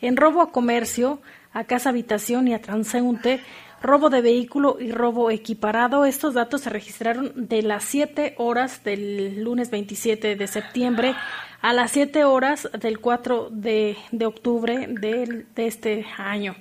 [0.00, 1.20] en robo a comercio,
[1.52, 3.40] a casa habitación y a transeúnte
[3.84, 6.06] robo de vehículo y robo equiparado.
[6.06, 11.14] Estos datos se registraron de las 7 horas del lunes 27 de septiembre
[11.60, 16.56] a las 7 horas del 4 de, octubre de, de este año.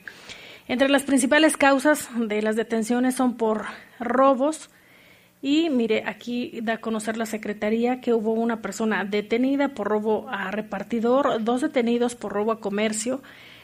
[0.67, 3.65] Entre las principales causas de las detenciones son por
[3.99, 4.69] robos,
[5.41, 10.29] y mire, aquí da a conocer la Secretaría que hubo una persona detenida por robo
[10.29, 13.21] a repartidor, dos detenidos por robo a comercio,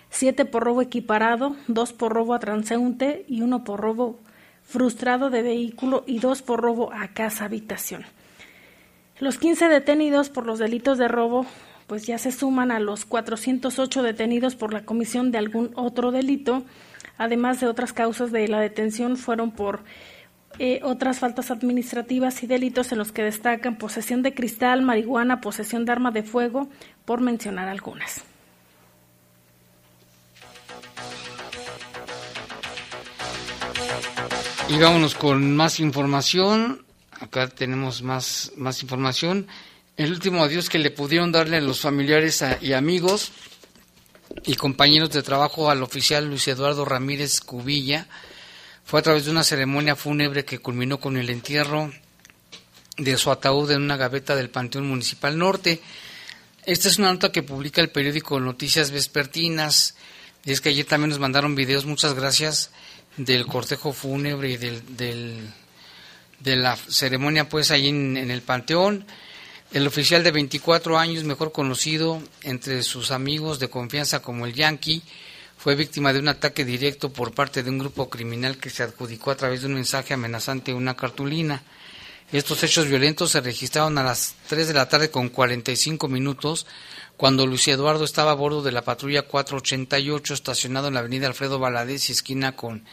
[0.09, 4.19] siete por robo equiparado, dos por robo a transeúnte y uno por robo
[4.63, 8.03] frustrado de vehículo y dos por robo a casa habitación.
[9.19, 11.45] Los 15 detenidos por los delitos de robo
[11.87, 16.63] pues ya se suman a los 408 detenidos por la comisión de algún otro delito,
[17.17, 19.83] además de otras causas de la detención fueron por
[20.59, 25.83] eh, otras faltas administrativas y delitos en los que destacan posesión de cristal, marihuana, posesión
[25.85, 26.69] de arma de fuego,
[27.05, 28.23] por mencionar algunas.
[34.69, 36.85] Y vámonos con más información.
[37.19, 39.47] Acá tenemos más, más información.
[39.97, 43.31] El último adiós que le pudieron darle a los familiares y amigos
[44.45, 48.05] y compañeros de trabajo al oficial Luis Eduardo Ramírez Cubilla
[48.85, 51.91] fue a través de una ceremonia fúnebre que culminó con el entierro
[52.95, 55.81] de su ataúd en una gaveta del Panteón Municipal Norte.
[56.63, 59.95] Esta es una nota que publica el periódico Noticias Vespertinas.
[60.45, 62.69] Y es que ayer también nos mandaron videos, muchas gracias
[63.19, 64.81] del cortejo fúnebre y del,
[66.39, 69.05] de la ceremonia pues ahí en, el Panteón.
[69.71, 75.03] El oficial de 24 años, mejor conocido entre sus amigos de confianza como el Yankee,
[75.57, 79.31] fue víctima de un ataque directo por parte de un grupo criminal que se adjudicó
[79.31, 81.61] a través de un mensaje amenazante una cartulina.
[82.31, 86.65] Estos hechos violentos se registraron a las 3 de la tarde con 45 minutos
[87.19, 91.59] cuando Luis Eduardo estaba a bordo de la patrulla 488 estacionado en la avenida Alfredo
[91.59, 92.85] Valadez y esquina con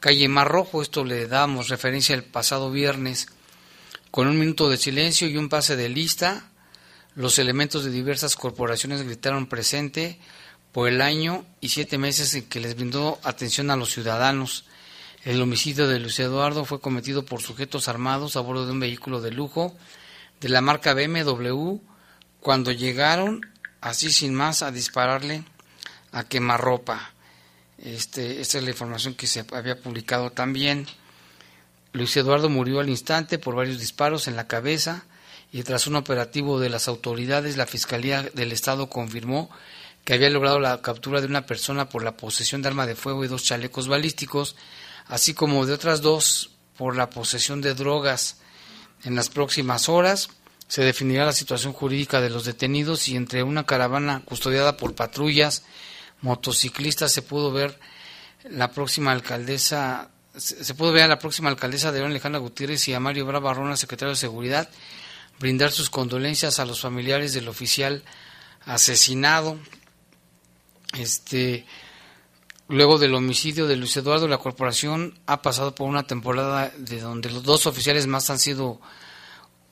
[0.00, 0.82] calle Mar Rojo.
[0.82, 3.28] Esto le damos referencia el pasado viernes.
[4.10, 6.50] Con un minuto de silencio y un pase de lista,
[7.14, 10.18] los elementos de diversas corporaciones gritaron presente
[10.72, 14.64] por el año y siete meses en que les brindó atención a los ciudadanos.
[15.22, 19.20] El homicidio de Luis Eduardo fue cometido por sujetos armados a bordo de un vehículo
[19.20, 19.76] de lujo
[20.40, 21.76] de la marca BMW
[22.40, 23.42] cuando llegaron
[23.80, 25.44] así sin más a dispararle
[26.12, 27.12] a quemarropa.
[27.78, 30.86] Este, esta es la información que se había publicado también.
[31.92, 35.04] Luis Eduardo murió al instante por varios disparos en la cabeza
[35.52, 39.50] y tras un operativo de las autoridades, la Fiscalía del Estado confirmó
[40.04, 43.24] que había logrado la captura de una persona por la posesión de arma de fuego
[43.24, 44.56] y dos chalecos balísticos,
[45.06, 48.36] así como de otras dos por la posesión de drogas.
[49.04, 50.28] En las próximas horas
[50.68, 55.64] se definirá la situación jurídica de los detenidos y entre una caravana custodiada por patrullas,
[56.20, 57.80] motociclistas, se pudo ver
[58.50, 62.94] la próxima alcaldesa, se pudo ver a la próxima alcaldesa de León Alejandra Gutiérrez y
[62.94, 64.68] a Mario Brava Rona, secretario de Seguridad,
[65.40, 68.02] brindar sus condolencias a los familiares del oficial
[68.66, 69.58] asesinado.
[70.98, 71.64] Este,
[72.68, 77.30] luego del homicidio de Luis Eduardo, la corporación ha pasado por una temporada de donde
[77.30, 78.80] los dos oficiales más han sido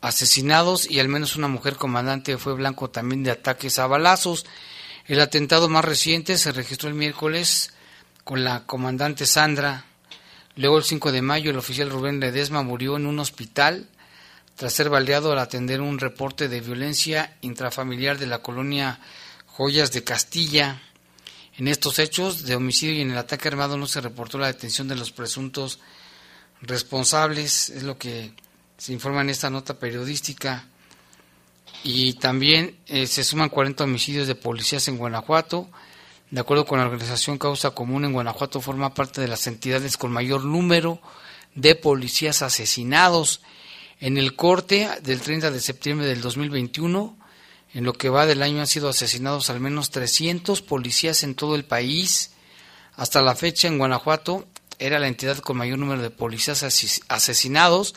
[0.06, 4.46] asesinados y al menos una mujer comandante fue blanco también de ataques a balazos.
[5.06, 7.72] El atentado más reciente se registró el miércoles
[8.22, 9.84] con la comandante Sandra.
[10.54, 13.88] Luego el 5 de mayo el oficial Rubén Ledesma murió en un hospital
[14.54, 19.00] tras ser baleado al atender un reporte de violencia intrafamiliar de la colonia
[19.46, 20.80] Joyas de Castilla.
[21.58, 24.86] En estos hechos de homicidio y en el ataque armado no se reportó la detención
[24.86, 25.80] de los presuntos
[26.62, 28.32] responsables, es lo que
[28.76, 30.66] se informa en esta nota periodística.
[31.82, 35.68] Y también eh, se suman 40 homicidios de policías en Guanajuato.
[36.30, 40.10] De acuerdo con la organización Causa Común, en Guanajuato forma parte de las entidades con
[40.10, 41.00] mayor número
[41.54, 43.40] de policías asesinados.
[44.00, 47.16] En el corte del 30 de septiembre del 2021,
[47.72, 51.54] en lo que va del año han sido asesinados al menos 300 policías en todo
[51.54, 52.32] el país.
[52.96, 54.46] Hasta la fecha en Guanajuato
[54.78, 56.62] era la entidad con mayor número de policías
[57.08, 57.94] asesinados,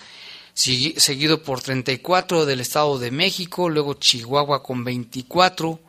[0.53, 5.79] seguido por 34 del Estado de México, luego Chihuahua con 24,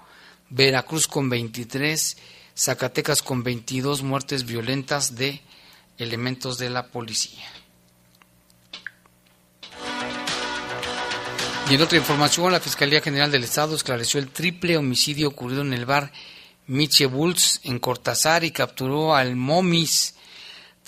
[0.50, 2.16] Veracruz con 23,
[2.56, 5.40] Zacatecas con 22 muertes violentas de
[5.98, 7.46] elementos de la policía.
[11.70, 15.72] Y en otra información, la Fiscalía General del Estado esclareció el triple homicidio ocurrido en
[15.72, 16.12] el bar
[16.66, 20.16] Miche Bulls en Cortázar y capturó al Momis.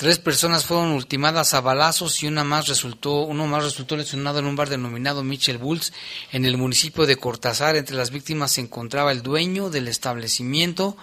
[0.03, 4.47] Tres personas fueron ultimadas a balazos y una más resultó, uno más resultó lesionado en
[4.47, 5.93] un bar denominado Mitchell Bulls
[6.33, 7.77] en el municipio de Cortázar.
[7.77, 10.97] Entre las víctimas se encontraba el dueño del establecimiento,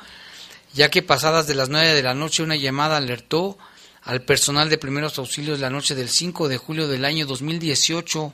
[0.73, 3.57] ya que pasadas de las nueve de la noche una llamada alertó
[4.01, 8.33] al personal de primeros auxilios la noche del 5 de julio del año 2018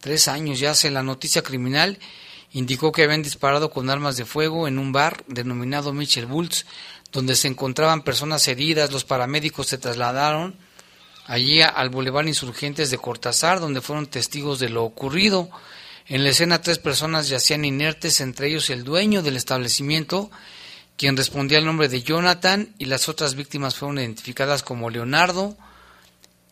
[0.00, 1.98] tres años ya hace la noticia criminal,
[2.52, 6.64] indicó que habían disparado con armas de fuego en un bar denominado Mitchell Bulls,
[7.14, 8.92] donde se encontraban personas heridas.
[8.92, 10.56] Los paramédicos se trasladaron
[11.26, 15.48] allí al Boulevard Insurgentes de Cortázar, donde fueron testigos de lo ocurrido.
[16.06, 20.30] En la escena tres personas yacían inertes, entre ellos el dueño del establecimiento,
[20.98, 25.56] quien respondía al nombre de Jonathan, y las otras víctimas fueron identificadas como Leonardo,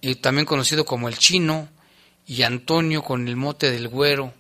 [0.00, 1.68] y también conocido como el chino,
[2.26, 4.32] y Antonio con el mote del güero.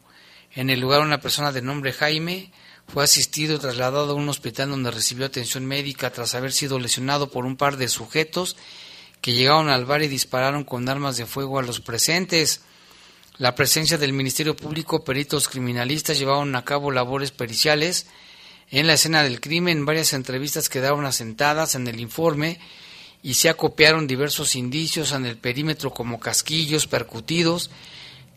[0.54, 2.52] En el lugar una persona de nombre Jaime
[2.88, 7.30] fue asistido y trasladado a un hospital donde recibió atención médica tras haber sido lesionado
[7.30, 8.56] por un par de sujetos
[9.20, 12.62] que llegaron al bar y dispararon con armas de fuego a los presentes.
[13.38, 18.06] La presencia del Ministerio Público, peritos criminalistas llevaron a cabo labores periciales
[18.70, 19.86] en la escena del crimen.
[19.86, 22.58] Varias entrevistas quedaron asentadas en el informe
[23.22, 27.70] y se acopiaron diversos indicios en el perímetro como casquillos percutidos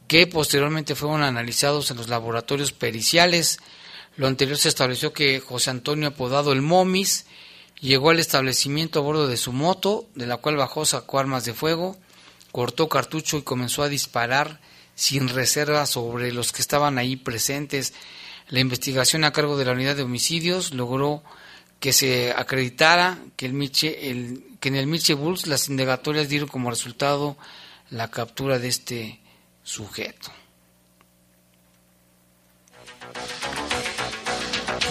[0.07, 3.59] que posteriormente fueron analizados en los laboratorios periciales.
[4.18, 7.26] Lo anterior se estableció que José Antonio, apodado el Momis,
[7.82, 11.53] llegó al establecimiento a bordo de su moto, de la cual bajó, sacó armas de
[11.53, 11.97] fuego,
[12.51, 14.61] cortó cartucho y comenzó a disparar
[14.95, 17.93] sin reserva sobre los que estaban ahí presentes.
[18.47, 21.22] La investigación a cargo de la unidad de homicidios logró
[21.82, 26.70] que se acreditara que, el el, que en el Miche Bulls las indagatorias dieron como
[26.70, 27.38] resultado
[27.89, 29.20] la captura de este
[29.63, 30.32] sujeto.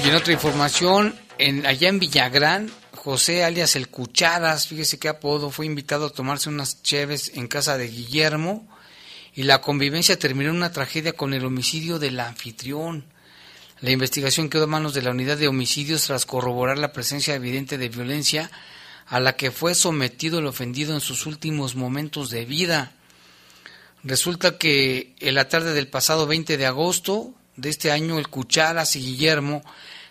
[0.04, 5.50] Y en otra información, en, allá en Villagrán, José alias el Cucharas, fíjese qué apodo,
[5.50, 8.68] fue invitado a tomarse unas cheves en casa de Guillermo
[9.34, 13.06] y la convivencia terminó en una tragedia con el homicidio del anfitrión.
[13.80, 17.78] La investigación quedó en manos de la unidad de homicidios tras corroborar la presencia evidente
[17.78, 18.50] de violencia
[19.06, 22.92] a la que fue sometido el ofendido en sus últimos momentos de vida.
[24.02, 28.96] Resulta que en la tarde del pasado 20 de agosto de este año, el Cucharas
[28.96, 29.62] y Guillermo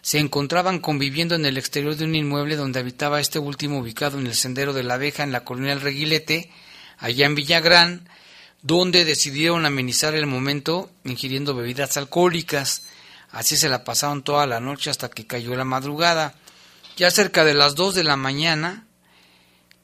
[0.04, 4.28] se encontraban conviviendo en el exterior de un inmueble donde habitaba este último ubicado en
[4.28, 6.52] el sendero de la abeja en la colonia El Reguilete,
[6.98, 8.10] allá en Villagrán,
[8.62, 12.84] donde decidieron amenizar el momento ingiriendo bebidas alcohólicas.
[13.32, 16.36] Así se la pasaron toda la noche hasta que cayó la madrugada.
[16.98, 18.86] Ya cerca de las 2 de la mañana,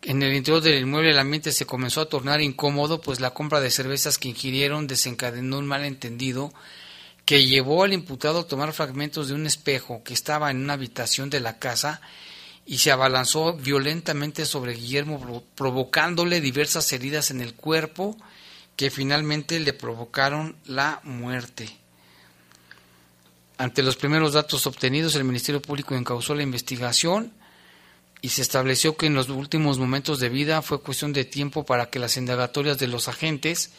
[0.02, 3.62] en el interior del inmueble el ambiente se comenzó a tornar incómodo, pues la compra
[3.62, 6.54] de cervezas que ingirieron desencadenó un malentendido
[7.30, 11.30] que llevó al imputado a tomar fragmentos de un espejo que estaba en una habitación
[11.30, 12.02] de la casa
[12.66, 18.18] y se abalanzó violentamente sobre Guillermo, provocándole diversas heridas en el cuerpo
[18.76, 21.70] que finalmente le provocaron la muerte.
[23.60, 27.32] Ante los primeros datos obtenidos, el Ministerio Público encausó la investigación
[28.22, 31.92] y se estableció que en los últimos momentos de vida fue cuestión de tiempo para
[31.92, 33.70] que las indagatorias de los agentes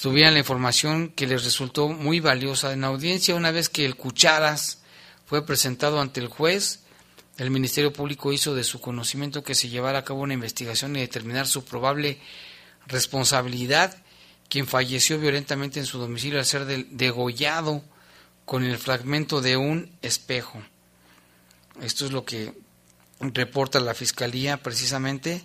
[0.00, 2.72] tuvieran la información que les resultó muy valiosa.
[2.72, 4.78] En audiencia, una vez que el Cucharas
[5.26, 6.80] fue presentado ante el juez,
[7.36, 11.00] el Ministerio Público hizo de su conocimiento que se llevara a cabo una investigación y
[11.00, 12.18] determinar su probable
[12.86, 13.96] responsabilidad,
[14.48, 17.82] quien falleció violentamente en su domicilio al ser degollado
[18.44, 20.62] con el fragmento de un espejo.
[21.82, 22.54] Esto es lo que
[23.20, 25.44] reporta la Fiscalía precisamente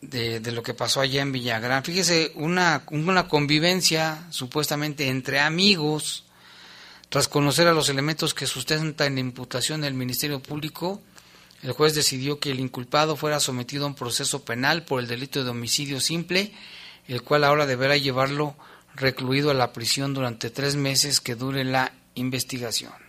[0.00, 1.84] de, lo que pasó allá en Villagrán.
[1.84, 6.24] Fíjese, una, una convivencia supuestamente entre amigos,
[7.08, 11.00] tras conocer a los elementos que sustentan la imputación del Ministerio Público,
[11.62, 15.42] el juez decidió que el inculpado fuera sometido a un proceso penal por el delito
[15.42, 16.52] de homicidio simple,
[17.08, 18.56] el cual ahora deberá llevarlo
[18.94, 23.07] recluido a la prisión durante tres meses que dure la investigación.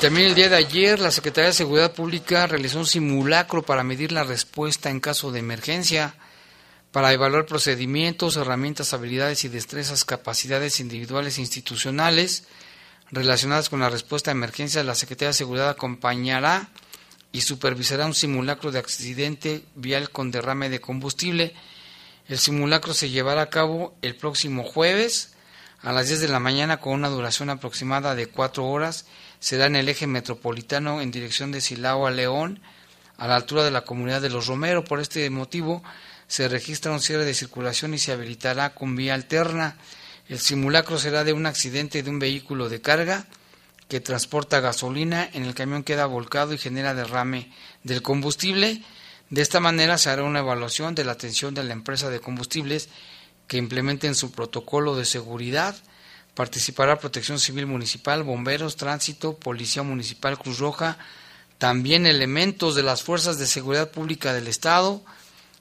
[0.00, 4.12] También el día de ayer la Secretaría de Seguridad Pública realizó un simulacro para medir
[4.12, 6.14] la respuesta en caso de emergencia,
[6.92, 12.44] para evaluar procedimientos, herramientas, habilidades y destrezas, capacidades individuales e institucionales
[13.10, 14.84] relacionadas con la respuesta a emergencia.
[14.84, 16.68] La Secretaría de Seguridad acompañará
[17.32, 21.54] y supervisará un simulacro de accidente vial con derrame de combustible.
[22.28, 25.34] El simulacro se llevará a cabo el próximo jueves
[25.82, 29.06] a las 10 de la mañana con una duración aproximada de cuatro horas
[29.40, 32.60] se da en el eje metropolitano en dirección de Silao a León,
[33.16, 34.84] a la altura de la comunidad de Los Romero.
[34.84, 35.82] Por este motivo
[36.26, 39.76] se registra un cierre de circulación y se habilitará con vía alterna.
[40.28, 43.26] El simulacro será de un accidente de un vehículo de carga
[43.88, 47.50] que transporta gasolina, en el camión queda volcado y genera derrame
[47.84, 48.82] del combustible.
[49.30, 52.90] De esta manera se hará una evaluación de la atención de la empresa de combustibles
[53.46, 55.74] que implementen su protocolo de seguridad
[56.38, 60.96] Participará Protección Civil Municipal, Bomberos, Tránsito, Policía Municipal, Cruz Roja,
[61.58, 65.02] también elementos de las Fuerzas de Seguridad Pública del Estado,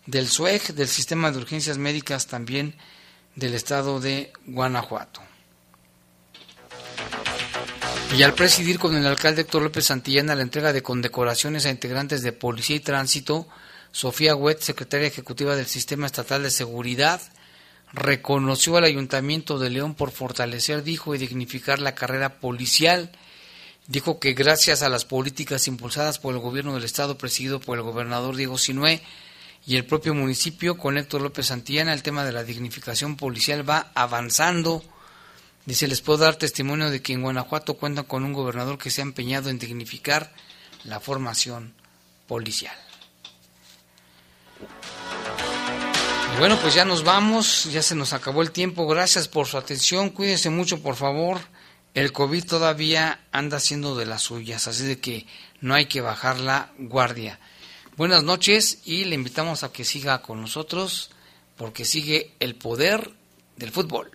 [0.05, 2.75] del SUEG, del Sistema de Urgencias Médicas también
[3.33, 5.19] del Estado de Guanajuato.
[8.15, 12.21] Y al presidir con el alcalde Héctor López Santillana la entrega de condecoraciones a integrantes
[12.21, 13.47] de Policía y Tránsito,
[13.91, 17.19] Sofía Huet, secretaria ejecutiva del Sistema Estatal de Seguridad,
[17.93, 23.11] reconoció al Ayuntamiento de León por fortalecer, dijo, y dignificar la carrera policial.
[23.87, 27.83] Dijo que gracias a las políticas impulsadas por el gobierno del Estado presidido por el
[27.83, 29.01] gobernador Diego Sinué
[29.65, 33.91] y el propio municipio con Héctor López Santillana, el tema de la dignificación policial va
[33.95, 34.83] avanzando.
[35.65, 39.01] Dice, les puedo dar testimonio de que en Guanajuato cuentan con un gobernador que se
[39.01, 40.33] ha empeñado en dignificar
[40.83, 41.73] la formación
[42.27, 42.75] policial.
[46.39, 48.87] Bueno, pues ya nos vamos, ya se nos acabó el tiempo.
[48.87, 50.09] Gracias por su atención.
[50.09, 51.39] Cuídense mucho, por favor.
[51.93, 55.25] El COVID todavía anda siendo de las suyas, así de que
[55.61, 57.39] no hay que bajar la guardia.
[57.95, 61.09] Buenas noches y le invitamos a que siga con nosotros
[61.55, 63.11] porque sigue el poder
[63.55, 64.11] del fútbol.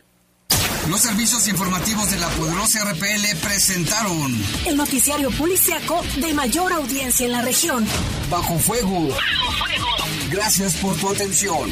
[0.89, 7.33] Los servicios informativos de la poderosa RPL presentaron el noticiario policiaco de mayor audiencia en
[7.33, 7.87] la región.
[8.31, 9.09] Bajo fuego.
[9.09, 9.87] Bajo fuego.
[10.31, 11.71] Gracias por tu atención.